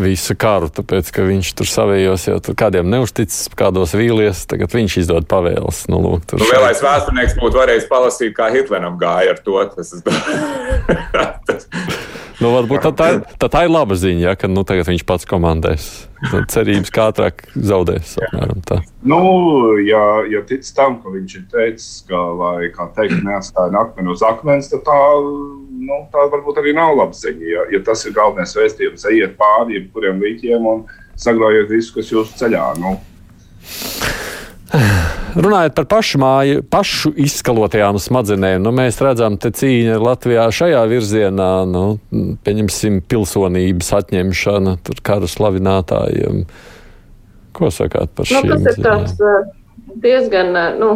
[0.00, 4.98] visu karu, tāpēc, ka viņš tur savējos jau tur kādiem neuzticis, kādos vīlies, tagad viņš
[5.04, 5.84] izdod pavēles.
[5.92, 9.60] Nu, lūk, nu, lielais vēsturnieks būtu varējis palasīt, kā Hitleram gāja ar to.
[9.74, 9.94] Tas,
[11.48, 11.68] tas,
[12.42, 15.28] Nu, varbūt tā, tā, tā, tā ir laba ziņa, ja, ka nu, tagad viņš pats
[15.30, 15.88] komandēs.
[16.24, 18.16] Tad cerības kā ātrāk zaudēs.
[18.26, 18.80] Apmēram, tā.
[19.06, 19.20] nu,
[19.84, 24.24] ja, ja tic tam, ka viņš ir teicis, ka, lai, kā teikt, neatstāja akmeni uz
[24.26, 25.00] akmens, tad tā,
[25.84, 27.50] nu, tā varbūt arī nav laba ziņa.
[27.52, 30.86] Ja, ja tas ir galvenais vēstījums, ejiet pāri jebkuriem līķiem un
[31.20, 32.72] saglabājiet visu, kas jūsu ceļā.
[32.82, 32.96] Nu.
[35.34, 41.50] Runājot par pašu māju, pašu izskalotajām smadzenēm, nu, mēs redzam, ka cīņa Latvijā šajā virzienā,
[41.70, 41.84] nu,
[42.46, 46.44] pieņemsim, pilsonības atņemšana kara slavinātājiem.
[47.54, 48.50] Ko sakāt par šiem?
[48.50, 49.48] Nu, tas ir tāds uh,
[50.02, 50.92] diezgan, uh, nu,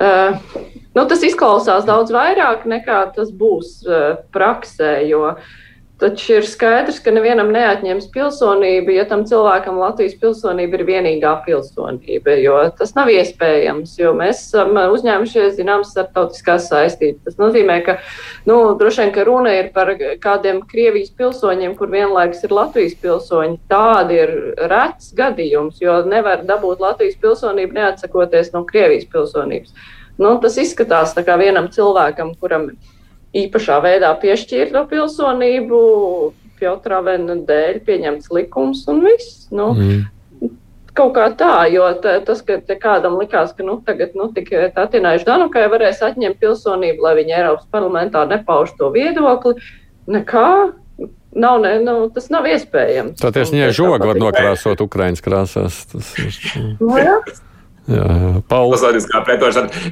[0.00, 0.60] uh,
[0.96, 5.56] nu, tas izklausās daudz vairāk nekā tas būs uh, praksē, jo uh,
[5.98, 12.36] Taču ir skaidrs, ka nevienam neatņems pilsonību, ja tam cilvēkam Latvijas pilsonība ir vienīgā pilsonība.
[12.78, 17.24] Tas nav iespējams, jo mēs esam uzņēmušies zināmas starptautiskās saistības.
[17.26, 17.96] Tas nozīmē, ka
[18.46, 19.90] nu, droši vien ka runa ir par
[20.22, 23.58] kādiem Krievijas pilsoņiem, kur vienlaikus ir Latvijas pilsoņi.
[23.72, 24.34] Tādi ir
[24.70, 29.74] rets gadījums, jo nevar dabūt Latvijas pilsonību neatsakoties no Krievijas pilsonības.
[30.22, 32.94] Nu, tas izskatās kā vienam cilvēkam, kuram ir
[33.44, 35.80] īpašā veidā piešķirta pilsonību,
[36.58, 39.46] Piotra Vena dēļ pieņemts likums un viss.
[39.54, 40.06] Nu, mm.
[40.98, 46.02] Kaut kā tā, jo tas, ka kādam likās, ka nu, tagad nu, Tatinājuši Danukai varēs
[46.02, 49.54] atņemt pilsonību, lai viņa Eiropas parlamentā nepauž to viedokli,
[50.10, 50.48] nekā
[51.38, 53.20] nav, ne, nu, tas nav iespējams.
[53.20, 55.84] Tā tieši viņai žoga var nokrāsot Ukraiņas krāsās.
[55.92, 56.34] Tas ir.
[56.80, 57.18] No, nu, jā.
[57.88, 58.32] Jā, jā.
[58.50, 58.82] Pauls.
[58.82, 59.06] Es,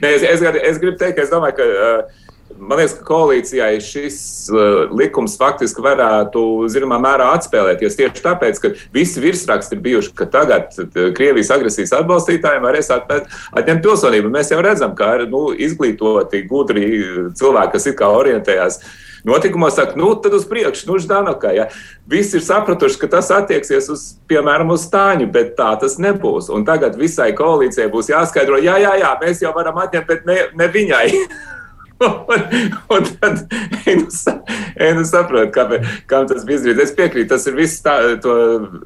[0.03, 2.27] es, es, es gribu teikt, ka es domāju, ka uh,
[2.59, 4.19] Man liekas, ka koalīcijai šis
[4.53, 6.41] uh, likums faktiski varētu
[6.73, 11.95] zināmā mērā atspēlēties tieši tāpēc, ka visi virsraksti ir bijuši, ka tagad uh, Krievijas agresijas
[11.99, 14.33] atbalstītājiem varēs atņemt pilsonību.
[14.33, 16.87] Mēs jau redzam, ka nu, izglītoti, gudri
[17.37, 18.81] cilvēki, kas it kā orientējās
[19.27, 21.51] notikumos, saka, nu, tad uz priekšu, nu, Ždanokā.
[21.57, 21.67] Ja.
[22.09, 26.49] Visi ir sapratuši, ka tas attieksies uz, piemēram, uz Stāņu, bet tā tas nebūs.
[26.55, 30.41] Un tagad visai koalīcijai būs jāskaidro, jā, jā, jā, mēs jau varam atņemt, bet ne,
[30.57, 31.07] ne viņai.
[32.01, 32.43] un,
[32.89, 33.47] un tad
[34.87, 36.91] Einu saprot, kāpēc, kam tas bija izdarīts.
[36.91, 38.37] Es piekrītu, tas ir viss tā, to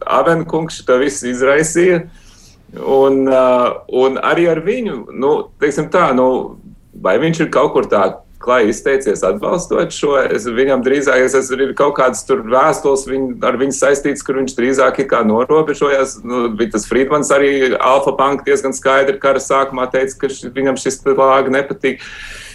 [0.07, 2.05] Avenu kungs to visu izraisīja.
[2.79, 6.59] Un, uh, un arī ar viņu, nu, teiksim tā, nu,
[6.95, 8.05] vai viņš ir kaut kur tā
[8.41, 10.15] klāji izteicies atbalstot šo.
[10.23, 15.03] Es viņam drīzāk, es esmu kaut kādas vēstules viņ, ar viņu saistīts, kur viņš drīzāk
[15.03, 16.21] ir kā norobežojās.
[16.23, 21.03] Nu, tas Friedmans arī Alfa Punk diezgan skaidri kara sākumā teica, ka š, viņam šis
[21.11, 22.01] lāga nepatīk.
[22.01, 22.50] Uh,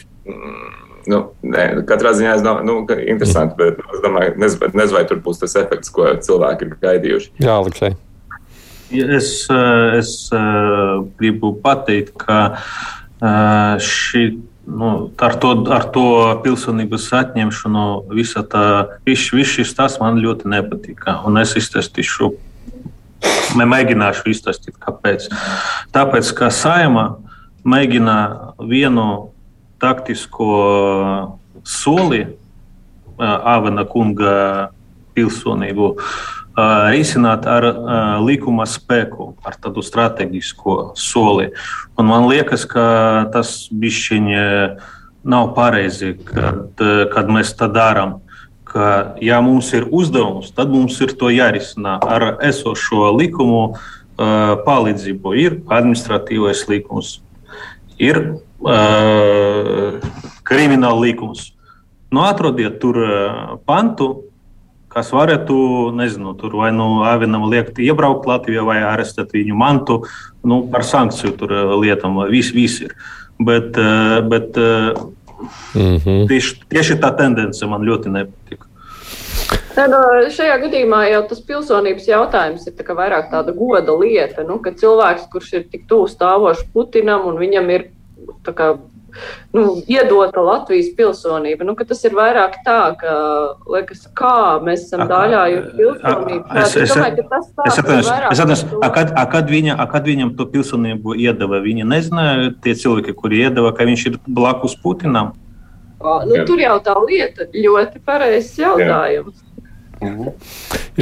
[1.05, 5.03] Nu, nē, katrā ziņā es domāju, nu, ka interesanti, bet es domāju, nezinu, nezinu, vai
[5.09, 7.31] tur būs tas efekts, ko cilvēki ir gaidījuši.
[7.45, 7.93] Jā, Aleksei.
[8.95, 9.29] Es,
[9.99, 10.11] es
[11.19, 12.39] gribu pateikt, ka
[13.81, 14.25] šī
[14.65, 16.07] nu, ar, to, ar to
[16.43, 17.85] pilsonības atņemšanu
[18.15, 18.65] visa tā,
[19.05, 21.19] viss, viss šis tas man ļoti nepatika.
[21.27, 22.31] Un es iztestīšu,
[23.61, 25.29] mēģināšu iztestīt, kāpēc.
[25.95, 27.07] Tāpēc, ka saima
[27.65, 28.17] mēģina
[28.65, 29.34] vienu
[29.79, 30.49] taktisko
[31.65, 32.25] soli
[33.17, 34.71] Avena kunga
[35.15, 35.93] pilsonību
[36.91, 37.65] risināt ar
[38.23, 41.49] likuma spēku, ar tādu strateģisko soli.
[41.99, 44.43] Un man liekas, ka tas bišķiņi
[45.27, 46.79] nav pareizi, kad,
[47.11, 48.21] kad mēs tā darām.
[48.67, 55.35] Ka, ja mums ir uzdevums, tad mums ir to jārisina ar esošo likumu uh, palīdzību.
[55.39, 57.19] Ir administratīvais likums,
[57.95, 58.44] ir uh,
[60.45, 61.51] krimināla likums.
[62.13, 62.99] Nu, atrodiet tur
[63.67, 64.09] pantu,
[64.95, 65.55] kas varētu,
[65.97, 70.03] nezinu, tur vai nu Avinam liekt iebraukt Latvijā vai arestēt viņu mantu
[70.47, 72.21] nu, par sankciju tur, lietām.
[72.31, 72.95] Viss vis ir.
[73.35, 73.75] Bet,
[74.29, 76.27] bet mm -hmm.
[76.27, 78.63] tieši, tieši tā tendence man ļoti nepatīk.
[79.75, 79.91] Tad,
[80.31, 85.27] šajā gadījumā jau tas pilsonības jautājums ir tā vairāk tāda goda lieta, nu, ka cilvēks,
[85.31, 87.89] kurš ir tik tuvu stāvošs Putinam un viņam ir
[88.55, 88.67] kā,
[89.55, 93.13] nu, iedota Latvijas pilsonība, nu, tas ir vairāk tā, ka,
[93.71, 94.35] liekas, kā
[94.65, 96.43] mēs esam daļājuši pilsonību.
[96.63, 97.79] Es, es, domāju, es,
[98.33, 98.65] es atceros,
[98.97, 103.87] kad, kad, viņa, kad viņam to pilsonību iedeva, viņa nezināja, tie cilvēki, kuri iedeva, ka
[103.87, 105.33] viņš ir blakus Putinam.
[106.05, 109.44] Nu, tur jau tā lieta ļoti pareizs jautājums.
[110.03, 110.33] Mhm.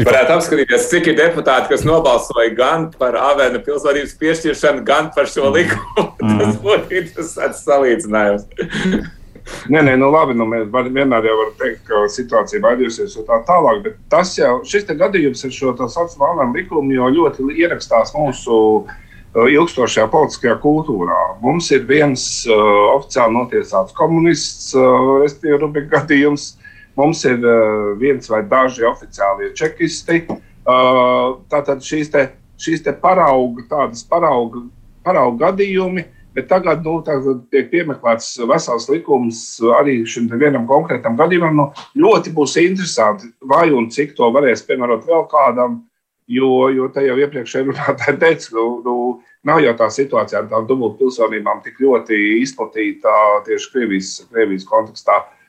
[0.04, 5.50] Varētu apskatīties, cik ir deputāti, kas nobalsoja gan par Avena pilsonības piešķiršanu, gan par šo
[5.50, 5.58] mhm.
[5.58, 6.08] likumu.
[6.22, 6.40] Mm.
[6.44, 8.48] Tas būtu interesants salīdzinājums.
[9.44, 13.42] Nē, nē, nu labi, nu mēs vienmēr jau varam teikt, ka situācija baidījusies un tā
[13.48, 18.56] tālāk, bet tas jau, šis gadījums ar šo tā saucamo likumu jau ļoti ierakstās mūsu
[18.80, 21.20] uh, ilgstošajā politiskajā kultūrā.
[21.44, 22.56] Mums ir viens uh,
[22.94, 26.54] oficiāli notiesāts komunists, uh, respektīvi Rubika gadījums,
[26.96, 30.24] Mums ir uh, viens vai daži oficiālie čekisti.
[30.64, 32.28] Uh, tātad šīs, te,
[32.62, 34.62] šīs te parauga, tādas parauga,
[35.04, 36.06] parauga gadījumi,
[36.38, 37.00] bet tagad nu,
[37.52, 39.42] tiek piemeklēts vesels likums
[39.80, 41.58] arī šim vienam konkrētam gadījumam.
[41.58, 41.68] Nu,
[42.06, 45.82] ļoti būs interesanti, vai un cik to varēs piemērot vēl kādam,
[46.30, 48.98] jo, jo te jau iepriekšējā runātāja teica, nu, nu,
[49.44, 53.18] nav jau tā situācija ar tām dubultpilsonībām tik ļoti izplatīta
[53.50, 55.24] tieši Krievijas, Krievijas kontekstā.
[55.26, 55.40] Uh,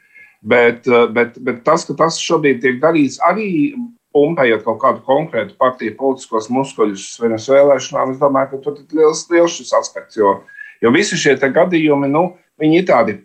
[0.45, 3.73] Bet, eh, bet, bet tas, ka tas šobrīd tiek darīts arī
[4.15, 9.25] pumpējot kaut kādu konkrētu partiju politiskos muskuļus vienas vēlēšanām, es domāju, ka tur ir liels,
[9.33, 10.19] liels šis aspekts.
[10.21, 10.37] Jo,
[10.85, 12.27] jo visi šie gadījumi, nu,
[12.61, 13.17] viņi ir tādi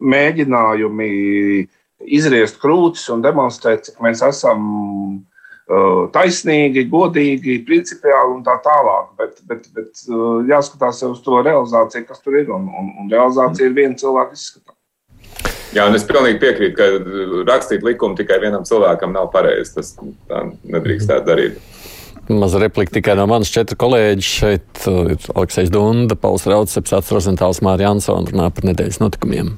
[0.00, 1.10] mēģinājumi
[2.08, 4.64] izriest krūtis un demonstrēt, cik mēs esam
[5.20, 9.12] uh, taisnīgi, godīgi, principiāli un tā tālāk.
[9.20, 12.48] Bet, bet, bet uh, jāskatās uz to realizāciju, kas tur ir.
[12.48, 14.79] Un, un, un realizācija ir viena cilvēka izskatā.
[15.70, 16.86] Jā, un es pilnīgi piekrītu, ka
[17.46, 19.76] rakstīt likumu tikai vienam cilvēkam nav pareizi.
[19.76, 19.92] Tas
[20.26, 21.60] tā nedrīkstētu darīt.
[22.30, 24.26] Maza replika tikai no manas četru kolēģi.
[24.26, 29.54] Šeit uh, ir Aleksis Dunda, Pauls Rauds, Ats Rozentāls, Mārija Ansona runā par nedēļas notikumiem.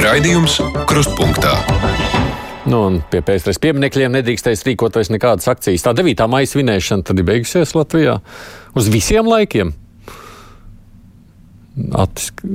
[0.00, 0.58] Raidījums
[0.90, 1.54] Krustpunktā.
[2.70, 5.82] Nu, pie pēcteres pieminekļiem nedrīkstēs rīkot vairs nekādas akcijas.
[5.86, 6.26] Tā 9.
[6.30, 8.20] maija svinēšana tad ir beigusies Latvijā
[8.78, 9.74] uz visiem laikiem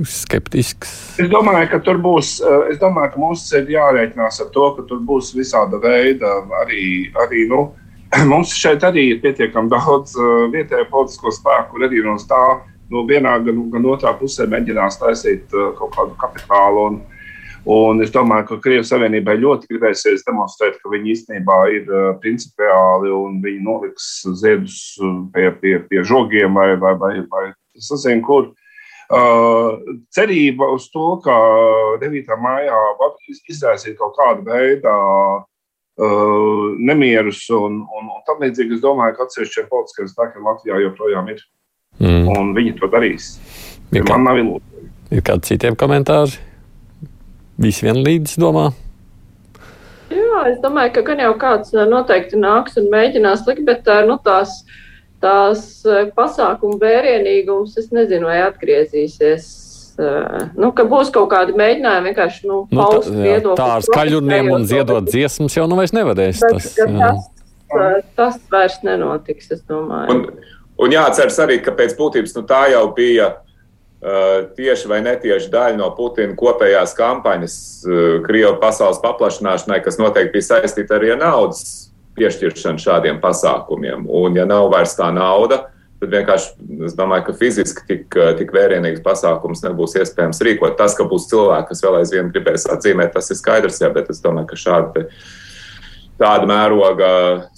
[0.03, 0.91] skeptisks?
[1.21, 4.83] Es domāju, ka tur būs, eh, es domāju, ka mums ir jārēķinās ar to, ka
[4.89, 7.71] tur būs visāda veida arī, arī nu,
[8.31, 12.43] mums šeit arī ir pietiekami daudz uh, vietējo politisko spēku, kur arī no tā,
[12.91, 16.87] no vienā gan, gan otrā pusē mēģinās taisīt uh, kaut kādu kapitālu.
[16.91, 17.03] Un,
[17.65, 21.87] Un es domāju, ka Krievijas Savienībai ļoti gribēsies demonstrēt, ka viņi īstenībā ir
[22.21, 24.75] principiāli un viņi noliks ziedus
[25.33, 28.51] pie, pie, pie žogiem vai, vai, vai, vai nezinu, kur.
[28.51, 28.64] Uh,
[29.09, 31.35] cerība uz to, ka
[32.01, 32.37] 9.
[32.41, 33.17] maijā var
[33.49, 35.43] izraisīt kaut kādu veidu uh,
[36.79, 38.77] nemierus un, un, un tam līdzīgi.
[38.77, 41.43] Es domāju, ka atsevišķiem politiskiem spēkiem Latvijā joprojām ir.
[41.99, 42.31] Mm.
[42.33, 43.35] Un viņi to darīs.
[43.93, 44.89] Ir kā, man nav ilūzija.
[45.13, 46.41] Ir kādi citiem komentāri?
[47.61, 48.71] Visi vienlīdz domā?
[50.11, 54.57] Jā, es domāju, ka gan jau kāds noteikti nāks un mēģinās likt, bet nu, tās
[54.65, 54.81] uh,
[55.23, 59.47] tās eh, pasākumu vērienīgums, es nezinu, vai atgriezīsies.
[59.95, 63.59] Eh, nu, ka būs kaut kādi mēģinājumi vienkārši nu, nu, paust viedokli.
[63.61, 66.43] Tā ar skaļurniem un ziedot dziesmas jau nu vairs nevarēs.
[66.43, 67.31] Bet, tas, tas,
[67.79, 70.11] eh, tas vairs nenotiks, es domāju.
[70.11, 70.53] Un,
[70.85, 73.35] un jāatceras arī, ka pēc būtības nu, tā jau bija
[74.05, 77.55] tieši vai netieši daļa no Putina kopējās kampaņas
[78.27, 81.84] Krievijas pasaules paplašināšanai, kas noteikti bija saistīta arī ar naudas
[82.17, 84.05] piešķiršanu šādiem pasākumiem.
[84.07, 85.65] Un, ja nav vairs tā nauda,
[86.01, 90.77] tad vienkārši es domāju, ka fiziski tik, tik vērienīgs pasākums nebūs iespējams rīkot.
[90.79, 94.21] Tas, ka būs cilvēki, kas vēl aizvien gribēs atzīmēt, tas ir skaidrs, jā, bet es
[94.23, 95.07] domāju, ka šādi.
[96.15, 97.07] Tāda mēroga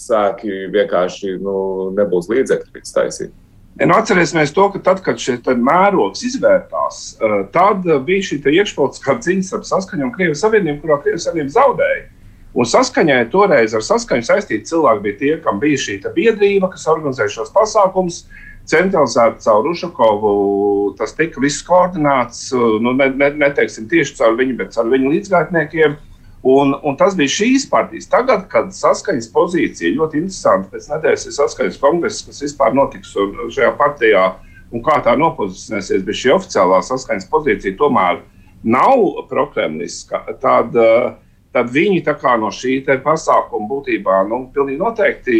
[0.02, 1.58] sēkļi vienkārši nu,
[1.98, 3.36] nebūs līdzekļi, kas taisīt.
[3.78, 7.02] Nu, atcerēsimies to, ka tad, kad šis mērogs izvērtās,
[7.54, 12.08] tad bija šī iekšpolitiskā cīņa ar saskaņu un Krievijas Savienību, kurā Krievijas Savienība zaudēja.
[12.58, 17.36] Un saskaņai toreiz ar saskaņu saistīti cilvēki bija tie, kam bija šī biedrība, kas organizēja
[17.36, 18.24] šos pasākumus.
[18.68, 20.32] Centralizēti caur Ušakovu
[21.00, 22.50] tas tika viss koordinēts,
[22.84, 25.96] nu, ne, ne, neteiksim tieši caur viņu, bet caur viņu līdzgaitniekiem.
[26.48, 28.10] Un, un tas bija šīs partijas.
[28.12, 33.14] Tagad, kad saskaņas pozīcija ļoti interesanti, pēc nedēļas ir saskaņas kongress, kas vispār notiks
[33.56, 34.26] šajā partijā
[34.74, 38.22] un kā tā nopozicionēsies, bet šī oficiālā saskaņas pozīcija tomēr
[38.68, 40.26] nav prokremliska.
[40.44, 41.16] Tad, uh,
[41.56, 42.04] tad viņi
[42.40, 45.38] no šī pasākuma būtībā nu, noteikti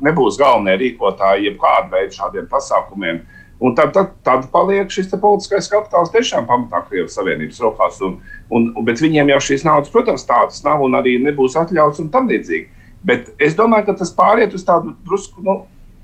[0.00, 3.20] nebūs galvenie rīkotāji jebkāda veida šādiem pasākumiem.
[3.60, 7.98] Un tad, tad, tad paliek šis politiskais kapitāls tiešām pamatā Krievijas Savienības rokās.
[8.00, 8.14] Un,
[8.48, 12.30] un, bet viņiem jau šīs naudas, protams, tādas nav un arī nebūs atļauts un tam
[12.30, 12.70] līdzīgi.
[13.04, 15.58] Bet es domāju, ka tas pāriet uz tādu drusku, nu,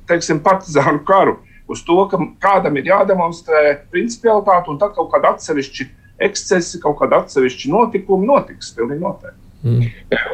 [0.08, 1.38] teiksim, partizānu karu,
[1.72, 5.88] uz to, ka kādam ir jādemonstrē principialitāte un tad kaut kāda atsevišķa
[6.22, 8.72] ekscesi, kaut kāda atsevišķa notikuma notiks.
[8.76, 9.42] Pilnīgi noteikti.
[9.66, 9.86] Mm.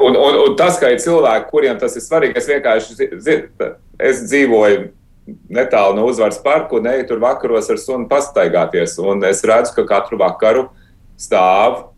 [0.05, 3.71] Un, un, un tas, ka ir cilvēki, kuriem tas ir svarīgi, es vienkārši zinu,
[4.03, 4.91] es dzīvoju
[5.55, 8.99] netālu no uzvaras parka un eju tur vakaros ar sunu pastaigāties.
[9.01, 10.67] Un es redzu, ka katru vakaru
[11.21, 11.89] stāv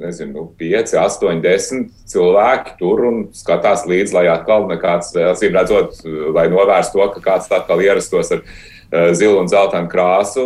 [0.00, 5.98] nezinu, 5, 8, 10 cilvēki tur un skatās līdzi, lai atkal nekāds, acīm redzot,
[6.32, 10.44] lai novērstu to, ka kāds atkal ierastos ar Eh, zilu un zeltainu krāsu.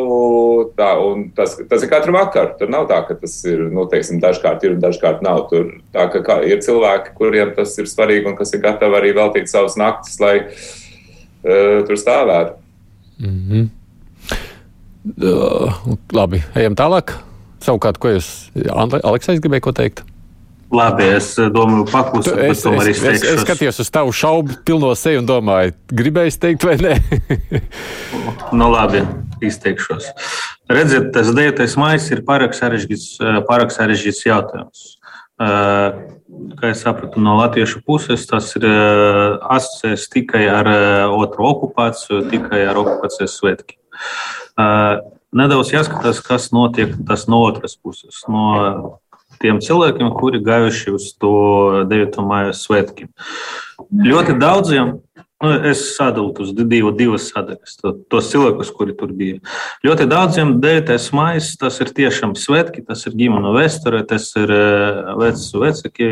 [0.77, 0.91] Tā,
[1.37, 2.53] tas, tas ir katru vakaru.
[2.59, 5.47] Tur nav tā, ka tas ir, nu, teiksim, dažkārt ir un dažkārt nav.
[5.53, 9.15] Tur tā, ka, kā, ir cilvēki, kuriem tas ir svarīgi un kas ir gatavi arī
[9.17, 12.59] veltīt savas naktis, lai uh, tur stāvētu.
[13.25, 13.69] Mm -hmm.
[15.25, 17.17] uh, labi, ejam tālāk.
[17.65, 20.05] Savukārt, ko jūs, Aleksis, gribēja ko teikt?
[20.75, 24.91] Labi, es eh, domāju, paklusēt, es, es, es, es, es skatījos uz tavu šaubu pilno
[24.99, 26.97] seju un domāju, gribēju teikt vai nē?
[28.59, 29.05] nu, labi,
[29.45, 30.11] izteikšos.
[30.73, 31.63] Redziet, tas 9.
[31.81, 34.85] maijs ir pārāk sarežģīts, eh, jautājums.
[35.45, 36.03] Eh,
[36.59, 40.71] kā es sapratu no latviešu puses, tas ir asociēts tikai ar
[41.15, 43.79] otru okupāciju, tikai ar okupācijas svētkiem.
[45.35, 48.21] Nedaudz jāskatās, kas notiek tas no otras puses.
[48.31, 49.01] No
[49.45, 51.35] tiem cilvēkiem, kuri gājuši uz to
[51.91, 52.21] 9.
[52.25, 53.13] māja svētkiem.
[53.93, 54.97] Ļoti daudziem.
[55.45, 59.43] Nu, es sadalu uz divu, divas sadaļas, to, tos cilvēkus, kuri tur bija.
[59.85, 60.95] Ļoti daudziem 9.
[61.13, 64.53] maija tas ir tiešām svētki, tas ir ģimene vēsture, tas ir
[65.21, 66.09] veci vecāki,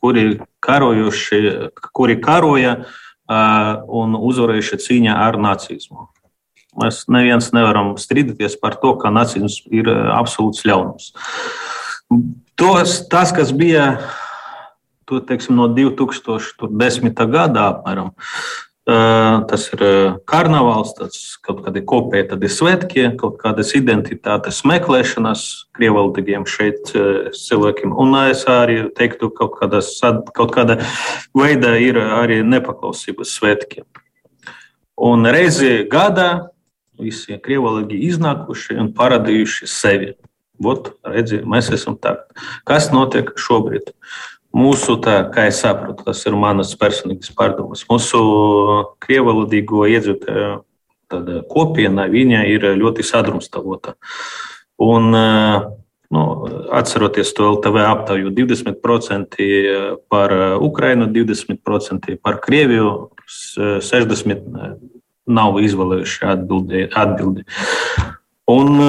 [0.00, 0.24] kuri
[0.64, 1.42] karojuši,
[1.92, 2.78] kuri karoja
[3.28, 6.06] un uzvarējuši cīņā ar nacismu.
[6.78, 11.12] Mēs neviens nevaram strīdēties par to, ka nacisms ir absolūts ļaunums.
[12.58, 13.98] Tos, tas, kas bija
[15.04, 17.12] to, teiksim, no 2010.
[17.32, 18.14] gada apmēram,
[19.48, 19.82] tas ir
[20.28, 25.44] karnevāls, tas kaut kādi kopēji tādi svētki, kaut kādas identitātes meklēšanas
[25.76, 26.94] krievaldīgiem šeit
[27.36, 27.92] cilvēkiem.
[27.92, 29.92] Un es arī teiktu, kaut, kādas,
[30.36, 30.80] kaut kāda
[31.36, 33.84] veida ir arī nepaklausības svētki.
[34.98, 36.48] Un reizi gadā
[36.98, 40.14] visi krievaldīgi iznākuši un parādījuši sevi.
[40.62, 42.26] Vot, redzi, mēs esam tagad.
[42.66, 43.92] Kas notiek šobrīd?
[44.58, 47.84] Mūsu, tā, kā es saprotu, tas ir manas personīgas pārdomas.
[47.90, 48.22] Mūsu
[49.04, 50.64] krievalodīgo iedzīvotāju
[51.52, 53.94] kopiena viņa ir ļoti sadrumstalota.
[54.78, 56.24] Un, nu,
[56.72, 59.48] atceroties to LTV aptauju, 20%
[60.08, 66.88] par Ukrainu, 20% par Krieviju, 60% nav izvēlējuši atbildi.
[66.96, 67.44] atbildi.
[68.48, 68.80] Un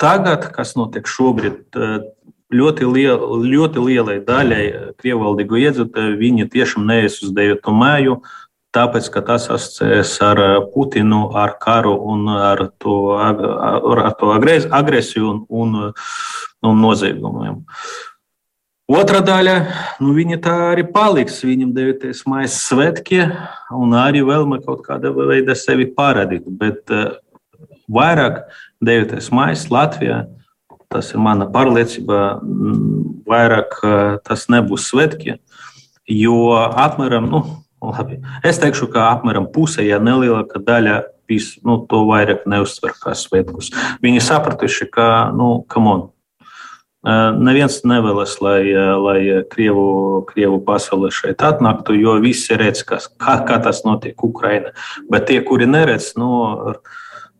[0.00, 1.76] tagad, kas notiek šobrīd,
[2.50, 4.64] ļoti, liel, ļoti lielai daļai
[5.00, 7.72] krievvaldīgu iedzīvotāju, viņi tiešām neies uz 9.
[7.76, 8.20] māju,
[8.74, 10.42] tāpēc, ka tas asociējas ar
[10.74, 13.40] Putinu, ar karu un ar to, ar,
[14.06, 15.90] ar to agresiju un, un,
[16.66, 17.60] un noziegumiem.
[18.90, 19.54] Otra daļa,
[20.02, 21.36] nu, viņa tā arī paliks.
[21.46, 22.10] Viņam 9.
[22.26, 23.20] maija svētki
[23.78, 26.48] un arī vēlme kaut kādā veidā sevi parādīt.
[26.58, 26.90] Bet
[27.86, 28.42] vairāk
[28.84, 29.30] 9.
[29.36, 30.20] maija Latvijā.
[30.90, 32.40] Tas ir mana pārliecība.
[33.30, 33.76] Vairāk
[34.26, 35.36] tas nebūs svētki,
[36.10, 37.44] jo apmēram, nu,
[37.78, 40.96] labi, es teikšu, ka apmēram puse, ja nelielāka daļa
[41.30, 43.70] visu nu, to vairāk neuztver kā svētkus.
[44.02, 45.06] Viņi sapratuši, ka,
[45.36, 46.08] nu, come on,
[47.00, 48.60] Neviens nevēlas, lai,
[49.00, 54.74] lai Krievu, Krievu pasaule šeit atnāktu, jo visi redz, kas, kā, kā tas notiek Ukraina.
[55.08, 56.28] Bet tie, kuri neredz, nu,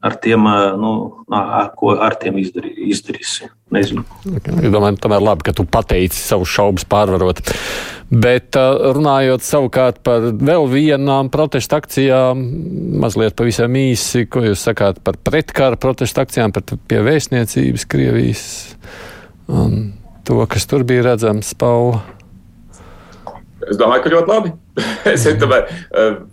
[0.00, 0.46] ar tiem,
[0.80, 0.90] nu,
[1.28, 3.50] ar ko ar tiem izdarī, izdarīsi.
[3.70, 4.02] Nezinu.
[4.26, 4.56] Okay.
[4.64, 7.42] Es domāju, tomēr labi, ka tu pateici savus šaubas pārvarot.
[8.10, 12.42] Bet runājot savukārt par vēl vienām protesta akcijām,
[13.04, 18.44] mazliet pavisam īsi, ko jūs sakāt par pretkara protesta akcijām, par pie vēstniecības Krievijas
[19.50, 19.92] un
[20.26, 22.02] to, kas tur bija redzams, Paula?
[23.68, 24.52] Es domāju, ka ļoti labi.
[25.12, 25.80] es domāju,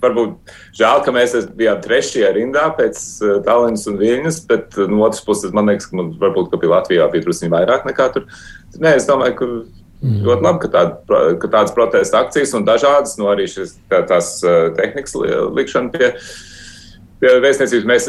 [0.03, 3.01] varbūt žēl, ka mēs bijām trešajā rindā pēc
[3.47, 7.25] Tallinas un Viļņas, bet no otras puses man liekas, ka mums varbūt ka Latvijā bija
[7.25, 8.29] drusku vairāk nekā tur.
[8.77, 9.51] Nē, es domāju, ka
[9.97, 10.19] Mm.
[10.21, 14.35] Ļoti labi, ka, tāda, ka tādas protesta akcijas un dažādas, no arī šis, tā, tās
[14.77, 15.15] tehnikas
[15.57, 16.56] likšana pie, pie
[17.21, 17.85] vēstniecības.
[17.89, 18.07] Mēs,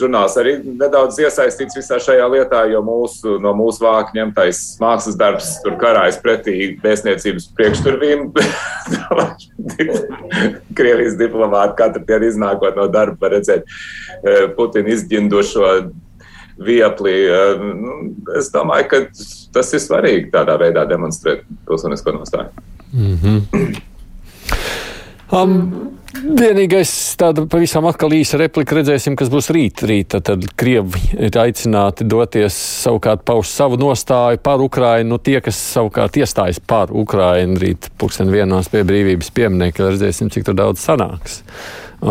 [0.00, 5.52] žurnāls, arī nedaudz iesaistīts visā šajā lietā, jo mūsu, no mūsu vāka ņemtais mākslas darbs
[5.64, 8.30] tur karājas pretī vēstniecības priekšturvīm.
[10.78, 13.68] Krievijas diplomāti katru dienu iznākot no darba, redzēt
[14.56, 15.74] Putina izģindošo
[16.60, 17.14] viepli.
[17.60, 18.00] Nu,
[18.38, 19.04] es domāju, ka
[19.54, 22.68] tas ir svarīgi tādā veidā demonstrēt pilsonisko nostāju.
[22.92, 23.80] Mm -hmm.
[25.32, 25.56] Um,
[26.10, 29.84] Vienīgais tāda pavisam atkal īsa replika redzēsim, kas būs rīt.
[29.86, 35.14] Rīta tad Krievi ir aicināti doties savukārt paust savu nostāju par Ukrainu.
[35.14, 40.48] Nu, tie, kas savukārt iestājas par Ukrainu rīt pulksten vienos pie brīvības pieminekļa, redzēsim, cik
[40.48, 41.44] tur daudz sanāks.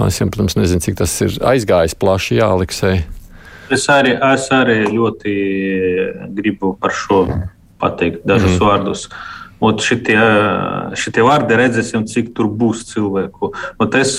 [0.08, 3.02] Es jau, protams, nezinu, cik tas ir aizgājis plaši, jā, Aleksei.
[3.74, 5.34] Es arī, es arī ļoti
[6.40, 7.26] gribu par šo
[7.82, 8.64] pateikt dažus mm.
[8.64, 9.10] vārdus.
[9.60, 10.18] Un šitie,
[10.96, 13.52] šitie vārdi redzēsim, cik tur būs cilvēku.
[13.80, 14.14] Un es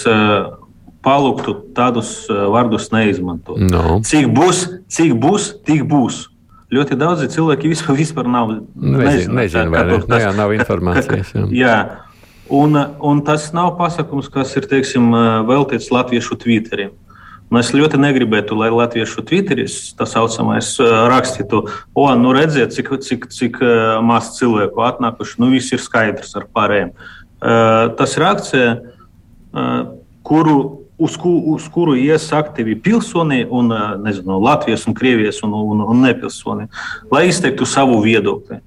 [1.01, 3.63] palūgtu tādus vārdus neizmantot.
[3.71, 4.01] No.
[4.05, 6.27] Cik būs, cik būs, tik būs.
[6.71, 8.53] Ļoti daudzi cilvēki vispār, vispār nav.
[8.77, 9.97] Nezinu, nezinu vai ne.
[9.97, 11.33] Tas, nu jā, nav informācijas.
[11.35, 11.49] Jā.
[11.57, 11.79] jā.
[12.51, 12.77] Un,
[13.07, 15.09] un tas nav pasakums, kas ir teiksim,
[15.49, 16.93] veltīts latviešu Twitterim.
[17.51, 20.77] Un es ļoti negribētu, lai latviešu Twitteris tā saucamais
[21.11, 21.65] rakstītu,
[21.99, 23.59] o, nu redziet, cik, cik, cik
[24.07, 26.93] maz cilvēku atnākuši, nu viss ir skaidrs ar pārējiem.
[27.99, 28.69] Tas ir akcija,
[30.23, 30.57] kuru,
[30.95, 33.75] uz, ku, uz kuru ies aktīvi pilsoni un
[34.05, 36.69] nezinu, Latvijas un Krievijas un, un, un nepilsoni,
[37.11, 38.61] lai izteiktu savu viedokli.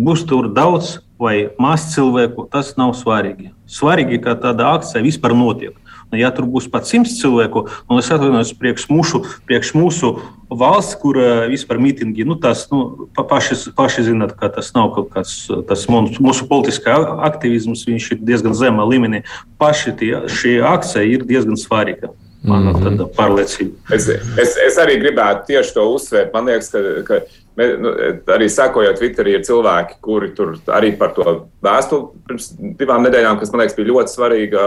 [0.00, 3.50] Būs tur daudz vai maz cilvēku, tas nav svarīgi.
[3.68, 5.74] Svarīgi, ka tāda akcija vispār notiek.
[6.10, 10.16] Nu, ja tur būs pat simts cilvēku, un es atvainojos priekš mūsu, priekš mūsu
[10.50, 15.12] valsts, kur uh, vispār mītingi, nu, tas nu, paši, paši zināt, ka tas nav kaut
[15.14, 15.36] kāds
[15.68, 16.96] tas mūsu politiskā
[17.30, 19.22] aktivisms, viņš ir diezgan zemā līmenī.
[19.62, 22.10] Paši tie, šī akcija ir diezgan svarīga.
[22.42, 22.84] Man ir mm -hmm.
[22.84, 23.76] tāda pārliecība.
[23.92, 26.32] Es, es, es arī gribētu tieši to uzsvērt.
[26.32, 27.18] Man liekas, ka, ka
[27.60, 27.90] Nu,
[28.32, 31.24] arī sekojot Twitterī, ir cilvēki, kuri tur arī par to
[31.64, 32.46] vēstuli pirms
[32.78, 34.62] divām nedēļām, kas man liekas bija ļoti svarīga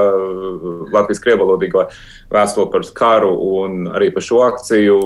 [0.94, 1.88] Latvijas krievalodīgo
[2.34, 3.32] vēstuli par karu
[3.64, 5.00] un arī par šo akciju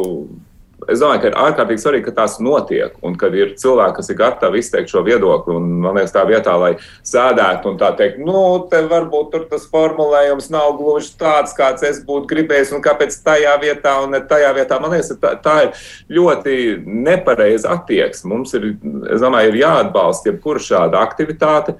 [0.86, 4.20] es domāju, ka ir ārkārtīgi svarīgi, ka tās notiek un ka ir cilvēki, kas ir
[4.20, 5.56] gatavi izteikt šo viedokli.
[5.58, 6.72] Un, man liekas, tā vietā, lai
[7.08, 12.30] sēdētu un tā teikt, nu, te varbūt tas formulējums nav gluži tāds, kāds es būtu
[12.30, 14.80] gribējis, un kāpēc tajā vietā un ne tajā vietā.
[14.84, 15.86] Man liekas, tā, tā ir
[16.20, 18.36] ļoti nepareiza attieksme.
[18.36, 18.74] Mums ir,
[19.14, 21.80] es domāju, ir jāatbalsta jebkura šāda aktivitāte.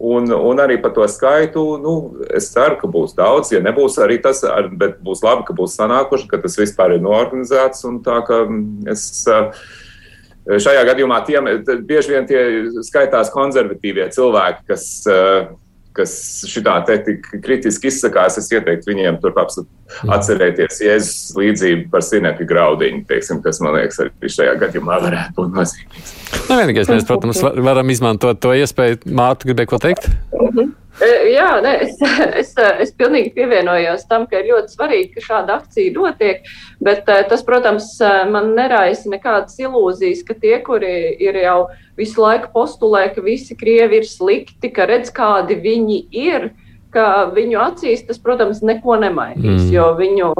[0.00, 1.94] Un, un arī par to skaitu, nu,
[2.32, 3.50] es ceru, ka būs daudz.
[3.52, 7.04] Ja nebūs arī tas, ar, bet būs labi, ka būs sanākuši, ka tas vispār ir
[7.04, 7.84] norganizēts.
[8.06, 8.38] Tā kā
[8.88, 9.04] es
[10.48, 11.50] šajā gadījumā tiem
[11.84, 12.44] bieži vien tie
[12.86, 14.86] skaitās konservatīvie cilvēki, kas
[15.96, 16.12] kas
[16.48, 19.34] šitā te tik kritiski izsakās, es ieteiktu viņiem tur
[20.16, 25.56] atcerēties Jēzus līdzību par sinepju graudiņu, teiksim, kas, man liekas, arī šajā gadījumā varētu būt
[25.58, 26.14] nozīmīgs.
[26.48, 29.02] Nu, vienīgais, mēs, protams, varam izmantot to iespēju.
[29.10, 30.10] Mārtu, gribēju ko teikt?
[30.34, 30.76] Mm -hmm.
[31.00, 31.96] Jā, ne, es,
[32.42, 36.48] es, es pilnīgi pievienojos tam, ka ir ļoti svarīgi, ka šāda akcija notiek.
[36.82, 37.92] Bet tas, protams,
[38.32, 41.60] man neraisa nekādas ilūzijas, ka tie, kuri ir jau
[41.98, 46.52] visu laiku postulē, ka visi krievi ir slikti, ka redz, kādi viņi ir.
[46.90, 49.60] Viņu acīs tas, protams, neko nemainīs.
[49.62, 49.68] Mm.
[49.70, 50.32] Jo viņu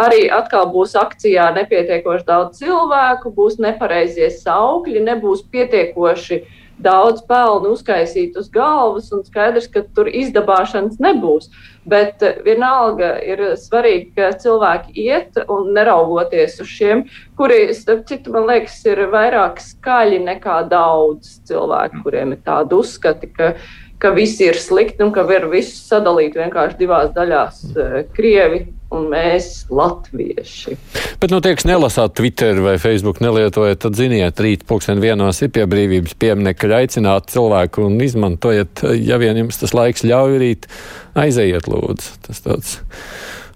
[0.00, 7.72] arī atkal būs akcijā nepietiekoši daudz cilvēku, būs nepareizie saukļi, nebūs pietiekoši uh, daudz pelnu
[7.74, 11.50] uzkaisīt uz galvas, un skaidrs, ka tur izdabāšanas nebūs.
[11.88, 17.04] Bet eh, vienalga ir svarīgi, ka cilvēki iet un neraugoties uz šiem,
[17.38, 23.30] kuri, starp citu, man liekas, ir vairāk skaļi nekā daudz cilvēku, kuriem ir tādi uzskati,
[23.34, 23.54] ka,
[24.02, 29.08] ka visi ir slikti un ka var visu sadalīt vienkārši divās daļās eh,- krievi un
[29.12, 30.76] mēs, latvieši.
[31.20, 35.52] Bet, nu, tie, kas nelasāt Twitter vai Facebook, nelietojat, tad ziniet, rīt pulksten vienos ir
[35.52, 40.70] pie brīvības pieminekļa aicināt cilvēku un izmantojiet, ja vien jums tas laiks ļauj rīt,
[41.18, 42.16] aizejiet lūdzu.
[42.24, 42.78] Tas tāds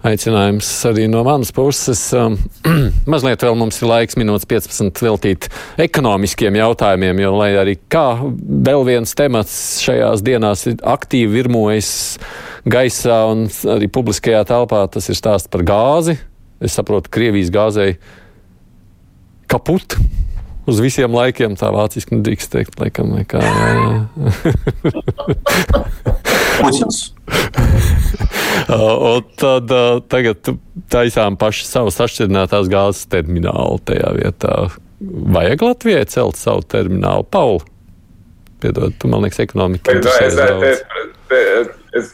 [0.06, 2.00] aicinājums arī no manas puses.
[2.16, 2.36] Um,
[3.12, 5.48] mazliet vēl mums ir laiks, minūtes 15, veltīt
[5.82, 11.92] ekonomiskiem jautājumiem, jo, lai arī kā vēl viens temats šajās dienās aktīvi virmojas
[12.68, 13.46] gaisā un
[13.76, 16.18] arī publiskajā telpā, tas ir stāsts par gāzi.
[16.62, 17.96] Es saprotu, Krievijas gāzei
[19.50, 19.98] kaput
[20.68, 21.56] uz visiem laikiem.
[21.58, 23.40] Tā vāciski nedrīkst teikt, laikam, vai kā.
[26.60, 27.02] Puķis.
[28.72, 29.72] Un tad
[30.12, 30.52] tagad
[30.92, 34.56] taisām paši savas atšķirinātās gāzes terminālu tajā vietā.
[35.02, 37.26] Vajag Latvijai celt savu terminālu?
[37.26, 37.64] Pauli,
[38.62, 39.96] piedod, tu man liekas, ekonomika.
[39.98, 40.84] Bet, es, es,
[41.98, 42.12] es,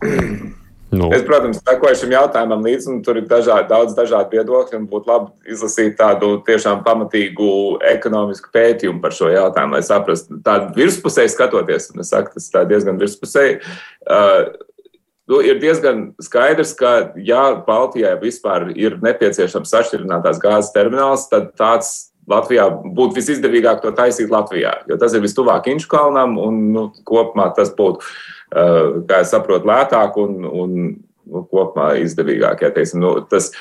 [0.00, 0.59] es,
[0.90, 1.10] Nu.
[1.14, 4.80] Es, protams, sekoju šim jautājumam līdzi, un tur ir dažādi, daudz dažādu viedokļu.
[4.90, 7.50] Būtu labi izlasīt tādu tiešām pamatīgu
[7.92, 11.92] ekonomisku pētījumu par šo jautājumu, lai saprastu tādu virspusēju skatoties.
[11.94, 13.60] Un es saku, tas ir diezgan virspusēji.
[14.02, 14.50] Uh,
[15.30, 22.10] nu, ir diezgan skaidrs, ka, ja Baltijai vispār ir nepieciešams sašķirinātās gāzes termināls, tad tāds
[22.30, 27.72] Latvijā būtu visizdevīgāk to taisīt Latvijā, jo tas ir vistuvāk Inčukalnam un nu, kopumā tas
[27.78, 32.66] būtu, uh, kā es saprotu, lētāk un, un nu, kopumā izdevīgāk.
[32.66, 33.52] Ja, teiksim, nu, tas,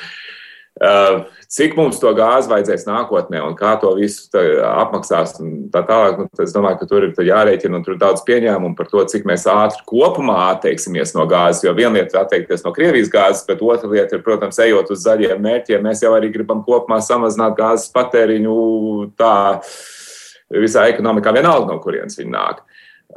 [1.49, 4.29] Cik mums to gāzi vajadzēs nākotnē un kā to visu
[4.63, 6.21] apmaksās un tā tālāk.
[6.21, 9.25] Nu, es domāju, ka tur ir jārēķina un tur ir daudz pieņēmumu par to, cik
[9.27, 11.65] mēs ātri kopumā atteiksimies no gāzes.
[11.65, 15.03] Jo viena lieta ir atteikties no Krievijas gāzes, bet otra lieta ir, protams, ejot uz
[15.03, 15.83] zaļiem mērķiem.
[15.83, 18.55] Mēs jau arī gribam kopumā samazināt gāzes patēriņu
[19.19, 19.33] tā
[20.53, 22.63] visā ekonomikā, vienalga no kurienes viņi nāk.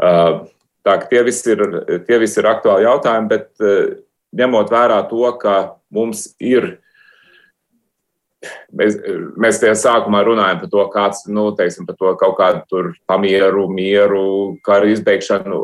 [0.02, 0.48] Uh,
[0.86, 1.64] tā ka tie visi ir,
[2.06, 3.98] tie visi ir aktuāli jautājumi, bet uh,
[4.38, 5.58] ņemot vērā to, ka
[5.92, 6.76] mums ir
[8.74, 8.96] Mēs,
[9.38, 14.24] mēs tajā sākumā runājam par to, kāds, nu, teiksim, par to kaut kādu pamieru, mieru,
[14.66, 15.60] karu izbeigšanu.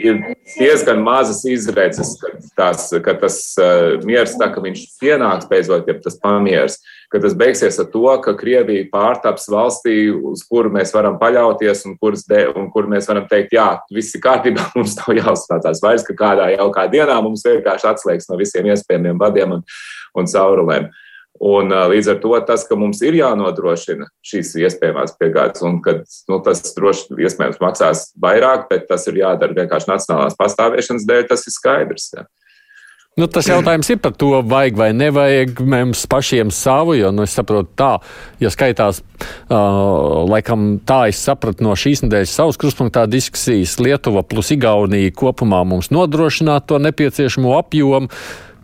[0.00, 0.16] Ir
[0.56, 5.94] diezgan mazas izredzes, ka, tās, ka tas uh, miers, tā, ka viņš pienāks beidzot, ja
[6.02, 6.80] tas pamieris,
[7.12, 11.94] ka tas beigsies ar to, ka Krievija pārtaps valstī, uz kuru mēs varam paļauties un,
[12.32, 16.18] de, un kur mēs varam teikt, jā, viss ir kārtībā, mums nav jāuzstātās vairs, ka
[16.18, 19.64] kādā jau kā dienā mums vienkārši atslēgs no visiem iespējamiem vadiem un,
[20.18, 20.90] un caurulēm.
[20.90, 21.06] Uh,
[21.40, 26.40] Un, līdz ar to tas, ka mums ir jānodrošina šīs iespējamās piegādes, un ka nu,
[26.44, 31.56] tas droši iespējams maksās vairāk, bet tas ir jādara vienkārši nacionālās pastāvēšanas dēļ, tas ir
[31.56, 32.10] skaidrs.
[32.18, 32.26] Ja.
[33.18, 37.32] Nu, tas jautājums ir par to, vajag vai nevajag mums pašiem savu, jo, nu, es
[37.36, 37.88] saprotu tā,
[38.40, 44.52] ja skaitās, uh, laikam tā es sapratu no šīs nedēļas savas kruspunktā diskusijas, Lietuva plus
[44.54, 48.12] Igaunija kopumā mums nodrošināt to nepieciešamo apjomu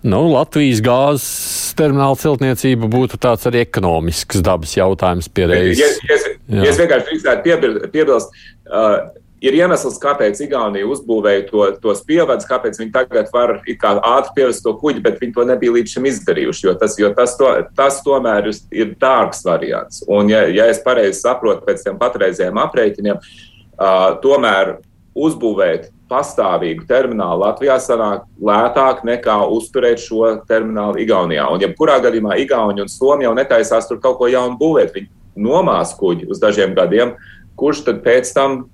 [0.09, 5.83] nu, Latvijas gāzes termināla celtniecība būtu tāds arī ekonomisks dabas jautājums pierādījis.
[5.83, 6.19] Ja, ja,
[6.63, 8.37] ja es vienkārši drīkstētu piebilst,
[8.71, 9.09] uh,
[9.45, 14.75] ir iemesls, kāpēc Igaunija uzbūvēja to, tos pievadus, kāpēc viņi tagad var ātri pievest to
[14.81, 18.51] kuģi, bet viņi to nebija līdz šim izdarījuši, jo tas, jo tas, to, tas tomēr
[18.75, 20.03] ir dārgs variants.
[20.09, 24.79] Un, ja, ja es pareizi saprotu pēc tiem patreizējiem aprēķiniem, uh, tomēr
[25.17, 31.49] uzbūvēt pastāvīgu terminālu Latvijā sanāk lētāk nekā uzturēt šo terminālu Igaunijā.
[31.51, 35.11] Un, ja kurā gadījumā Igauni un Somija jau netaisās tur kaut ko jaunu būvēt, viņi
[35.47, 37.17] nomās kuģi uz dažiem gadiem,
[37.59, 38.65] kurš tad pēc tam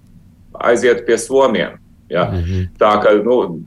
[0.53, 1.79] aiziet pie Somiem.
[2.13, 2.29] Ja?
[2.31, 2.69] Mm -hmm.
[2.79, 3.65] Tā kā, nu,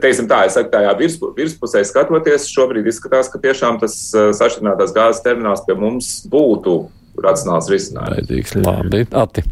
[0.00, 4.94] teiksim tā, es saku, tajā virspu, virspusē skatoties, šobrīd izskatās, ka tiešām tas uh, sašķirinātās
[4.94, 6.88] gāzes termināls pie mums būtu
[7.22, 8.54] racionāls risinājums.
[8.66, 9.42] Labi, Ati.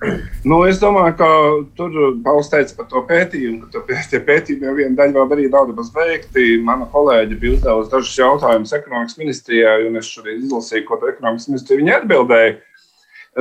[0.48, 1.28] Nu, es domāju, ka
[1.76, 5.76] tur Pauls teica par to pētījumu, ka tie pētījumi jau viena daļa vēl arī daudz
[5.76, 6.56] maz veikti.
[6.64, 11.82] Mana kolēģe bija uzdevusi dažus jautājumus ekonomikas ministrijai, un es šodien izlasīju, ko ekonomikas ministrija
[11.82, 12.58] viņa atbildēja.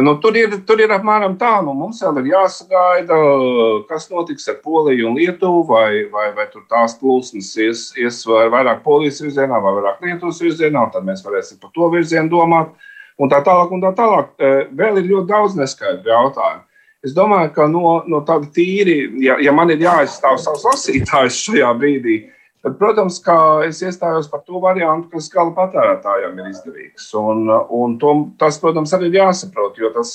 [0.06, 3.16] Nu, tur, ir, tur ir apmēram tā, nu, mums vēl ir jāsagaida,
[3.90, 8.84] kas notiks ar Poliju un Lietuvu, vai, vai, vai tur tās plūsmas ies, ies vairāk
[8.86, 12.70] Polijas virzienā vai vairāk Lietuvas virzienā, tad mēs varēsim par to virzienu domāt.
[12.70, 12.86] Uh,
[13.20, 13.76] un tā tālāk.
[13.76, 14.34] Un tā tālāk.
[14.80, 16.66] Vēl ir ļoti daudz neskaidru jautājumu.
[17.06, 21.70] Es domāju, ka no, no tāda tīri, ja, ja man ir jāizstāv savs lasītājs šajā
[21.80, 22.18] brīdī,
[22.60, 23.22] tad, protams,
[23.70, 27.08] es iestājos par to variantu, kas gala patērētājiem ir izdevīgs.
[27.22, 28.12] Un, un to,
[28.42, 30.12] tas, protams, arī ir jāsaprot, jo tas,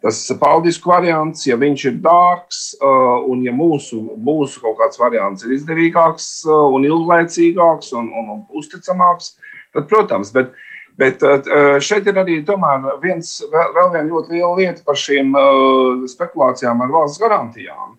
[0.00, 5.52] tas paldisku variants, ja viņš ir dārgs un ja mūsu, mūsu kaut kāds variants ir
[5.58, 9.34] izdevīgāks un ilglaicīgāks un, un, un uzticamāks,
[9.76, 10.56] tad, protams, bet
[11.00, 12.42] Bet uh, uh, šeit ir arī
[13.02, 17.96] viens, vēl viena ļoti liela lieta par šīm uh, spekulācijām ar valsts garantijām,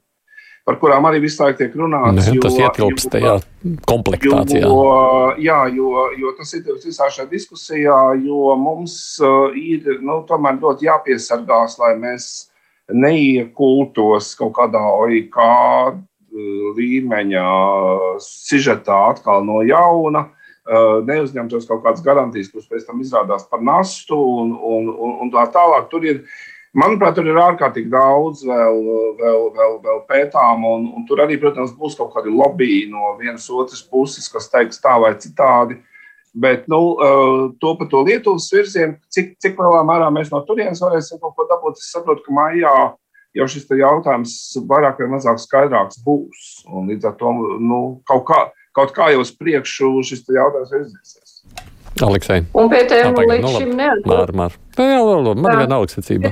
[0.64, 2.30] par kurām arī visu laiku tiek runāts.
[2.30, 3.34] Ne, tas ietilpst tajā
[3.90, 4.62] komplektācijā.
[4.62, 8.96] Jo, jā, jo, jo tas ir visā šajā diskusijā, jo mums
[9.58, 12.32] ir nu, tomēr ļoti jāpiesargās, lai mēs
[12.94, 15.42] neiekultos kaut kādā OIK
[16.78, 17.44] līmeņa
[18.22, 20.28] sižetā atkal no jauna.
[20.64, 25.44] Neuzņemtos kaut kādas garantijas, kuras pēc tam izrādās par nastu un, un, un, un tā
[25.52, 25.90] tālāk.
[25.92, 26.22] Tur ir,
[26.72, 28.80] manuprāt, tur ir ārkārtīgi daudz vēl,
[29.20, 33.50] vēl, vēl, vēl pētām, un, un tur arī, protams, būs kaut kādi lobby no vienas
[33.52, 35.82] otras puses, kas teiks tā vai citādi.
[36.34, 36.80] Bet nu,
[37.62, 41.46] to par to Lietuvas virzienu, cik, cik lielā mērā mēs no turienes varēsim kaut ko
[41.52, 42.74] dabūt, es saprotu, ka maijā
[43.38, 44.34] jau šis jautājums
[44.70, 46.64] vairāk vai mazāk skaidrāks būs.
[46.72, 48.40] Un līdz ar to nu, kaut, kā,
[48.76, 51.40] kaut kā jau uz priekšu šis jautājums virzīsies.
[52.02, 52.44] Aleksei.
[52.58, 54.46] Un pie tiem līdz nu, šim neatbildētiem.
[54.82, 56.32] Jā, jā, man gan nav secība.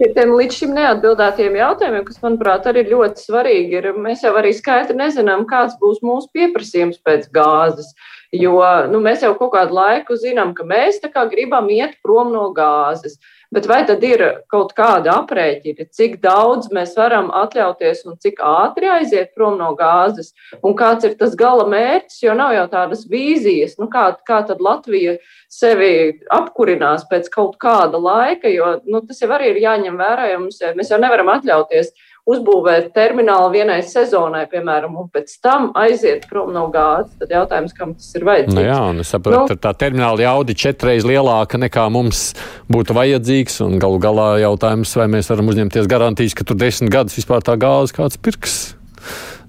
[0.00, 4.32] Pie tiem līdz šim neatbildētiem jautājumiem, kas, manuprāt, arī ir ļoti svarīgi, ir mēs jau
[4.40, 7.92] arī skaidri nezinām, kāds būs mūsu pieprasījums pēc gāzes.
[8.34, 8.56] Jo
[8.90, 13.18] nu, mēs jau kaut kādu laiku zinām, ka mēs gribam iet prom no gāzes.
[13.50, 18.86] Bet vai tad ir kaut kāda aprēķina, cik daudz mēs varam atļauties un cik ātri
[18.86, 20.30] aiziet prom no gāzes,
[20.62, 24.62] un kāds ir tas gala mērķis, jo nav jau tādas vīzijas, nu kā, kā tad
[24.62, 25.16] Latvija
[25.50, 30.44] sevi apkurinās pēc kaut kāda laika, jo nu, tas jau arī ir jāņem vērā, jo
[30.44, 31.90] mums, mēs jau nevaram atļauties
[32.30, 37.12] uzbūvēt terminālu vienai sezonai, piemēram, un pēc tam aiziet prom no gāzes.
[37.20, 38.56] Tad jautājums, kam tas ir vajadzīgs?
[38.56, 42.30] Nu jā, un es saprotu, nu, tā termināla jauda ir četreiz lielāka nekā mums
[42.70, 47.18] būtu vajadzīgs, un galu galā jautājums, vai mēs varam uzņemties garantijas, ka tur desmit gadus
[47.18, 48.58] vispār tā gāze kāds pirks.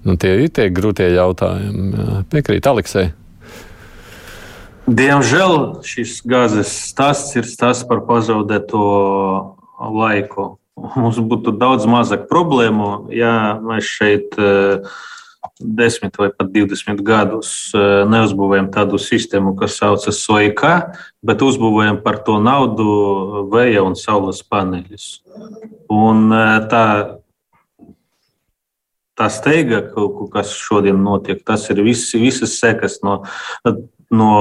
[0.02, 2.24] Nu, tie ir tie grūtie jautājumi.
[2.32, 3.12] Piekrīt Aleksei.
[4.82, 8.82] Diemžēl šis gāzes stāsts ir stāsts par pazaudēto
[9.78, 10.48] laiku
[10.96, 14.92] mums būtu daudz mazāk problēmu, ja mēs šeit eh,
[15.60, 20.62] desmit vai pat divdesmit gadus eh, neuzbūvējam tādu sistēmu, kas saucas SOIK,
[21.24, 22.86] bet uzbūvējam par to naudu
[23.52, 25.08] vēja un saules paneļus.
[25.92, 26.84] Un eh, tā,
[29.18, 29.84] tā steiga,
[30.34, 33.20] kas šodien notiek, tas ir visi, visas sekas no
[34.12, 34.32] no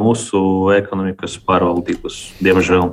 [0.00, 0.40] mūsu
[0.76, 2.92] ekonomikas pārvaldības, diemžēl.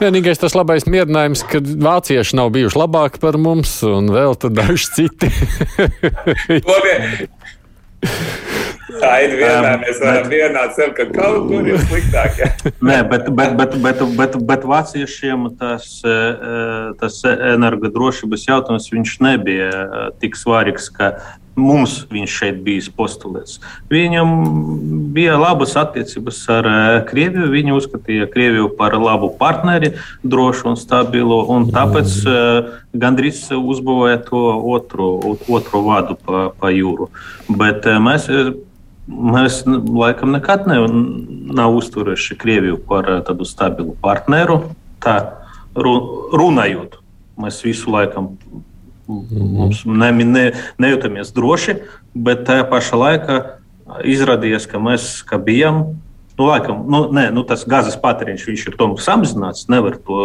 [0.00, 5.32] Vienīgais tas labais mierinājums, ka vācieši nav bijuši labāki par mums, un vēl daži citi.
[8.98, 9.80] Tā ir vienmēr.
[9.82, 12.38] Mēs varam vienāt sev, ka kaut kur ir sliktāk.
[12.40, 12.48] Ja?
[12.80, 15.90] Nē, bet, bet, bet, bet, bet, bet vāciešiem tas,
[17.02, 19.84] tas energodrošības jautājums nebija
[20.22, 21.12] tik svarīgs, ka
[21.58, 23.58] mums viņš šeit bija postulēts.
[23.90, 24.32] Viņam
[25.14, 26.68] bija labas attiecības ar
[27.08, 27.50] Krieviju.
[27.52, 32.14] Viņi uzskatīja Krieviju par labu partneri, drošu un stabilu, un tāpēc
[32.94, 34.44] gandrīz uzbūvēja to
[34.76, 35.10] otru,
[35.48, 37.10] otru vadu pa, pa jūru.
[37.48, 38.30] Bet mēs
[39.08, 40.82] Mēs laikam nekad ne,
[41.56, 44.58] nav uzturējuši Krieviju par tādu stabilu partneru.
[45.00, 45.14] Tā
[45.78, 46.98] runājot,
[47.40, 48.26] mēs visu laiku
[49.08, 50.44] mums ne, ne,
[50.82, 51.78] nejūtamies droši,
[52.14, 53.38] bet tajā pašā laikā
[54.04, 55.86] izrādījās, ka mēs ka bijām
[56.38, 59.64] Nu, laikam, nu, nē, nu, tas gazas patēriņš ir tomēr samazināts.
[59.72, 60.18] Nevar, to,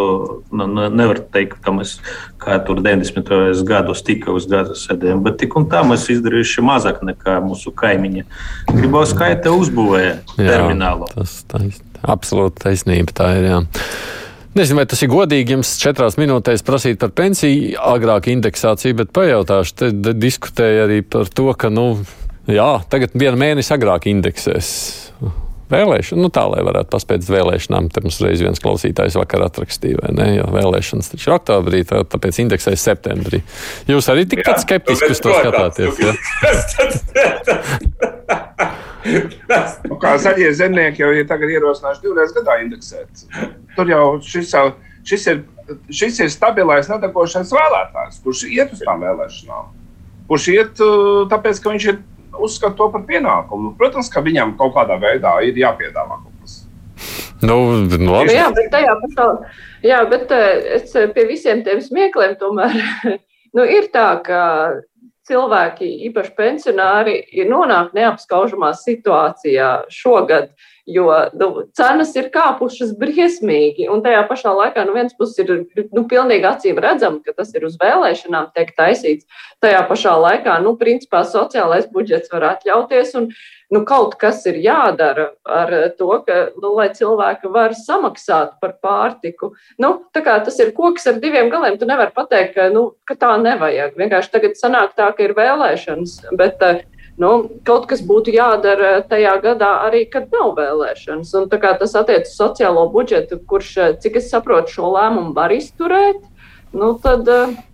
[0.53, 1.95] nu, nevar teikt, ka mēs
[2.37, 3.31] kā tur 90.
[3.65, 8.27] gados tikai uz gazas sēdējām, bet tik un tā mēs izdarījuši mazāk nekā mūsu kaimiņi.
[8.69, 11.09] Gribētu skaita uzbūvēja terminālu.
[11.15, 13.49] Tas tais, absolūti taisnība tā ir.
[13.49, 13.63] Jā.
[14.53, 19.73] Nezinu, vai tas ir godīgi jums četrās minūtēs prasīt par pensiju, agrāk indeksāciju, bet pajautāšu,
[19.79, 21.87] te diskutēja arī par to, ka, nu,
[22.45, 24.69] jā, tagad vienu mēnesi agrāk indeksēs
[25.73, 27.89] vēlēšana, nu tā, lai varētu paspēt vēlēšanām.
[27.89, 30.29] Te mums reiz viens klausītājs vakar atrakstīja, vai ne?
[30.37, 33.41] Jo vēlēšanas taču ir oktobrī, tā, tāpēc indeksēs septembrī.
[33.89, 35.93] Jūs arī tikpat skeptiski uz to skatāties.
[39.89, 43.25] nu, kā zaļie zemnieki jau ir tagad ierosinājuši divreiz gadā indeksēt.
[43.77, 44.65] Tur jau šis, jau,
[45.07, 45.43] šis, ir,
[45.91, 49.71] šis ir stabilais, nedakošais vēlētājs, kurš iet uz tām vēlēšanām.
[50.29, 50.83] Kurš iet
[51.31, 52.01] tāpēc, ka viņš ir
[52.39, 53.73] uzskata to par pienākumu.
[53.79, 56.55] Protams, ka viņam kaut kādā veidā ir jāpiedāvā kaut kas.
[57.43, 58.35] Nu, nu, labi.
[58.37, 59.27] jā, bet tajā pašā,
[59.83, 62.77] jā, bet eh, es pie visiem tiem smiekliem tomēr,
[63.57, 64.41] nu, ir tā, ka
[65.29, 70.51] cilvēki, īpaši pensionāri, ir nonāk neapskaužamā situācijā šogad.
[70.51, 71.07] Uh, jo
[71.39, 73.87] nu, cenas ir kāpušas briesmīgi.
[73.91, 77.65] Un tajā pašā laikā no vienas puses ir nu, pilnīgi acīm redzama, ka tas ir
[77.67, 79.27] uz vēlēšanām tiek taisīts.
[79.63, 83.15] Tajā pašā laikā, nu, principā sociālais budžets var atļauties.
[83.19, 83.29] Un,
[83.73, 89.53] nu, kaut kas ir jādara ar to, ka, nu, lai cilvēki var samaksāt par pārtiku.
[89.81, 91.79] Nu, tas ir koks ar diviem galiem.
[91.79, 93.95] Tu nevari pateikt, ka, nu, ka tā nevajag.
[93.99, 96.19] Vienkārši tagad sanāk tā, ka ir vēlēšanas.
[96.37, 96.83] Bet, uh,
[97.21, 97.31] nu,
[97.67, 101.33] kaut kas būtu jādara tajā gadā arī, kad nav vēlēšanas.
[101.39, 106.23] Un, tas attiecas uz sociālo budžetu, kurš, cik es saprotu, šo lēmumu var izturēt.
[106.73, 107.29] Nu, tad,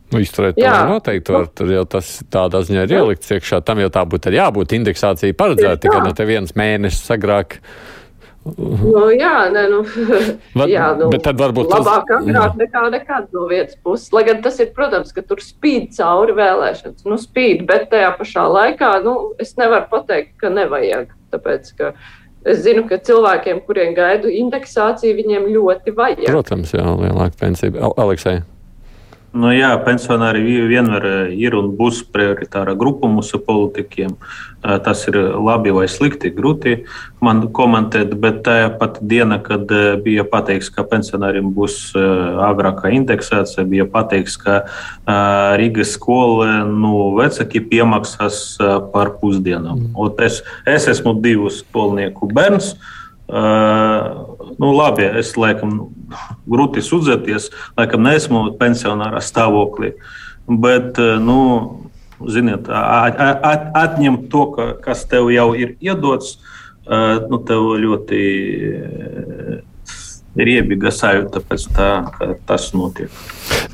[0.09, 3.59] Nu, izturēt to noteikti var, tur jau tas tādā ziņā ir ielikts iekšā.
[3.65, 7.59] Tam jau tā būtu jābūt indeksācija paredzēta, tikai no te viens mēnesis agrāk.
[8.47, 9.81] Nu, jā, ne, nu,
[10.55, 12.23] Var, jā, nu, bet tad varbūt labāk tas...
[12.23, 14.11] agrāk nekā nekad no vietas puses.
[14.15, 18.45] Lai gan tas ir, protams, ka tur spīd cauri vēlēšanas, nu spīd, bet tajā pašā
[18.49, 21.91] laikā, nu, es nevaru pateikt, ka nevajag, tāpēc, ka
[22.47, 26.29] es zinu, ka cilvēkiem, kuriem gaidu indeksāciju, viņiem ļoti vajag.
[26.31, 27.91] Protams, jā, lielāka pensija.
[27.99, 28.39] Aleksei.
[29.29, 34.15] Nu, jā, pensionāri vienmēr eh, ir un būs prioritāra grupa mūsu politikiem.
[34.17, 36.79] Eh, tas ir labi vai slikti, grūti
[37.21, 41.91] man komentēt, bet tajā pat diena, kad eh, bija pateikts, ka pensionāriem būs
[42.49, 44.63] agrākā indeksācija, bija pateikts, ka
[45.59, 48.57] Rīgas skola nu, vecāki piemaksās
[48.93, 49.91] par pusdienām.
[49.91, 50.23] Mm.
[50.25, 52.73] Es, es esmu divu skolnieku bērns.
[53.29, 55.75] Uh, nu, labi, es laikam
[56.49, 59.93] grūti sūdzēties, laikam neesmu pensionārā stāvoklī.
[60.49, 61.39] Bet, nu,
[62.25, 66.39] ziniet, at, atņemt to, ka, kas tev jau ir iedots,
[66.89, 68.21] nu, tev ļoti
[70.39, 73.13] riebīga sajūta pēc tā, ka tas notiek.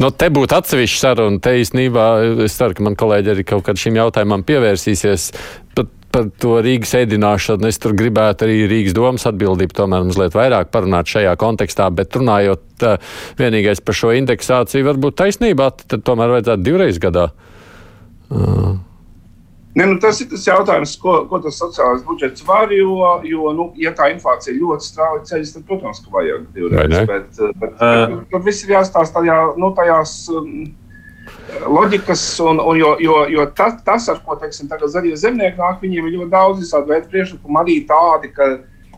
[0.01, 1.39] Nu, te būtu atsevišķa saruna.
[1.43, 2.05] Te īstenībā
[2.45, 5.29] es ceru, ka man kolēģi arī kaut kad šim jautājumam pievērsīsies.
[6.15, 7.67] Par to Rīgas ēdināšanu.
[7.67, 12.85] Es tur gribētu arī Rīgas domas atbildību tomēr mazliet vairāk parunāt šajā kontekstā, bet runājot
[13.35, 17.27] vienīgais par šo indeksāciju, varbūt taisnībā, tad tomēr vajadzētu divreiz gadā.
[18.31, 18.77] Uh.
[19.75, 22.71] Ne, nu, tas ir tas jautājums, ko, ko tas sociālais budžets var.
[22.71, 26.95] Jo, jo nu, ja tā inflācija ļoti strauji ceļas, tad, protams, ka vajag divreiz.
[26.95, 27.91] Bet, bet, bet, uh.
[28.13, 30.17] bet, bet viss ir jāstāsta tajā, nu, tajās.
[30.31, 30.71] Um,
[31.67, 36.07] loģikas, un, un jo, jo, jo tas, tas, ar ko teiksim, zaļie zemnieki nāk, viņiem
[36.07, 38.49] ir ļoti daudz visādi veidi priekšlikumu, arī tādi, ka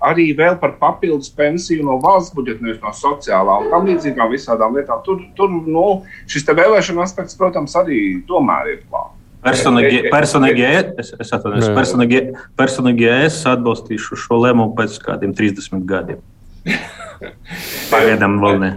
[0.08, 4.78] arī vēl par papildus pensiju no valsts budžeta, nevis no sociālā un tam līdzīgām visādām
[4.78, 5.02] lietām.
[5.06, 5.86] Tur, tur nu,
[6.30, 9.16] šis vēlēšana aspekts, protams, arī tomēr ir klāts.
[9.48, 10.64] Personīgi, personīgi,
[11.00, 12.24] es, es, atvainojos, personīgi,
[12.58, 16.20] personīgi es atbalstīšu šo lēmumu pēc kādiem 30 gadiem.
[17.94, 18.72] Pagaidām vēl ne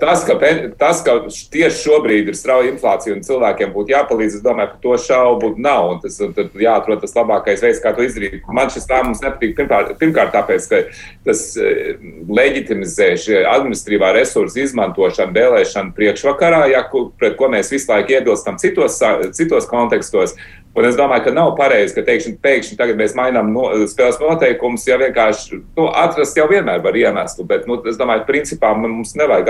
[0.00, 0.36] tas, ka,
[0.78, 1.14] tas, ka
[1.52, 5.90] tieši šobrīd ir strauja inflācija un cilvēkiem būtu jāpalīdz, es domāju, ka to šaubu nav.
[5.94, 8.42] Un tas un jāatrod tas labākais veids, kā to izdarīt.
[8.58, 10.82] Man šis lēmums nepatīk pirmkārt, pirmkārt tāpēc, ka
[11.28, 11.96] tas eh,
[12.40, 16.84] leģitimizē šī administratīvā resursa izmantošanu vēlēšanu priekšvakarā, ja,
[17.20, 19.00] pret ko mēs visu laiku iebilstam citos,
[19.36, 20.36] citos kontekstos.
[20.76, 24.84] Un es domāju, ka nav pareizi, ka teikšņi, pēkšņi tagad mēs mainām no, spēles noteikumus,
[24.84, 27.46] ja vienkārši nu, atrast jau vienmēr var iemeslu.
[27.48, 29.48] Bet nu, es domāju, ka principā mums nevajag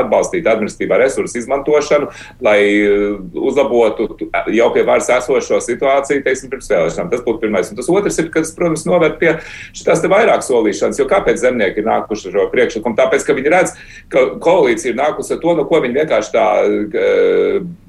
[0.00, 2.08] atbalstīt administratīvā resursu izmantošanu,
[2.46, 4.08] lai uh, uzlabotu
[4.56, 7.12] jau pie varas esošo situāciju, teiksim, pirms vēlēšanām.
[7.12, 7.68] Tas būtu pirmais.
[7.68, 9.36] Un tas otrs ir, kas, protams, noved pie
[9.76, 11.02] šīs vairāk solīšanas.
[11.02, 12.96] Jo kāpēc zemnieki ir nākuši ar šo priekšlikumu?
[12.96, 13.76] Tāpēc, ka viņi redz,
[14.08, 16.46] ka koalīcija ir nākusi ar to, no ko viņi vienkārši tā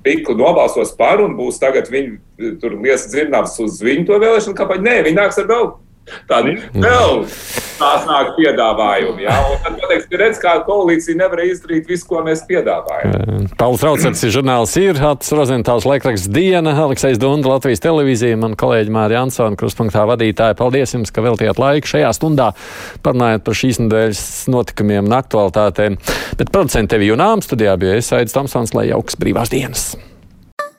[0.08, 2.18] pikli nobalsos par un būs tagad viņi
[2.62, 4.88] tur liesa dzirnavas uz viņu to vēlēšanu kampaņu.
[4.88, 5.70] Nē, viņi nāks ar vēl
[6.28, 7.24] tādu vēl
[7.78, 9.26] nāk piedāvājumi.
[9.26, 9.36] Ja?
[9.52, 13.48] Un tad, pateiks, redz, kā koalīcija nevarēja izdarīt visu, ko mēs piedāvājam.
[13.60, 18.94] Pauls Raucers ir žurnāls ir, Hats Rozentāls laikraksts Diena, Aleksis Dunda, Latvijas televīzija, man kolēģi
[18.94, 20.58] Mārija Ansona, kruspunktā vadītāja.
[20.58, 22.52] Paldies jums, ka veltījāt laiku šajā stundā
[23.06, 26.02] parunājot par šīs nedēļas notikumiem un aktualitātēm.
[26.40, 29.92] Bet producenti tevi junām studijā bija es Aidis Tomsons, lai jauks brīvās dienas.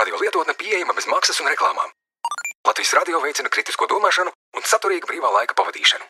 [0.00, 1.90] Radio lietotne pieejama bez maksas un reklāmām.
[2.64, 6.06] Latvijas radio veicina kritisko domāšanu un saturīgu brīvā laika pavadīšanu.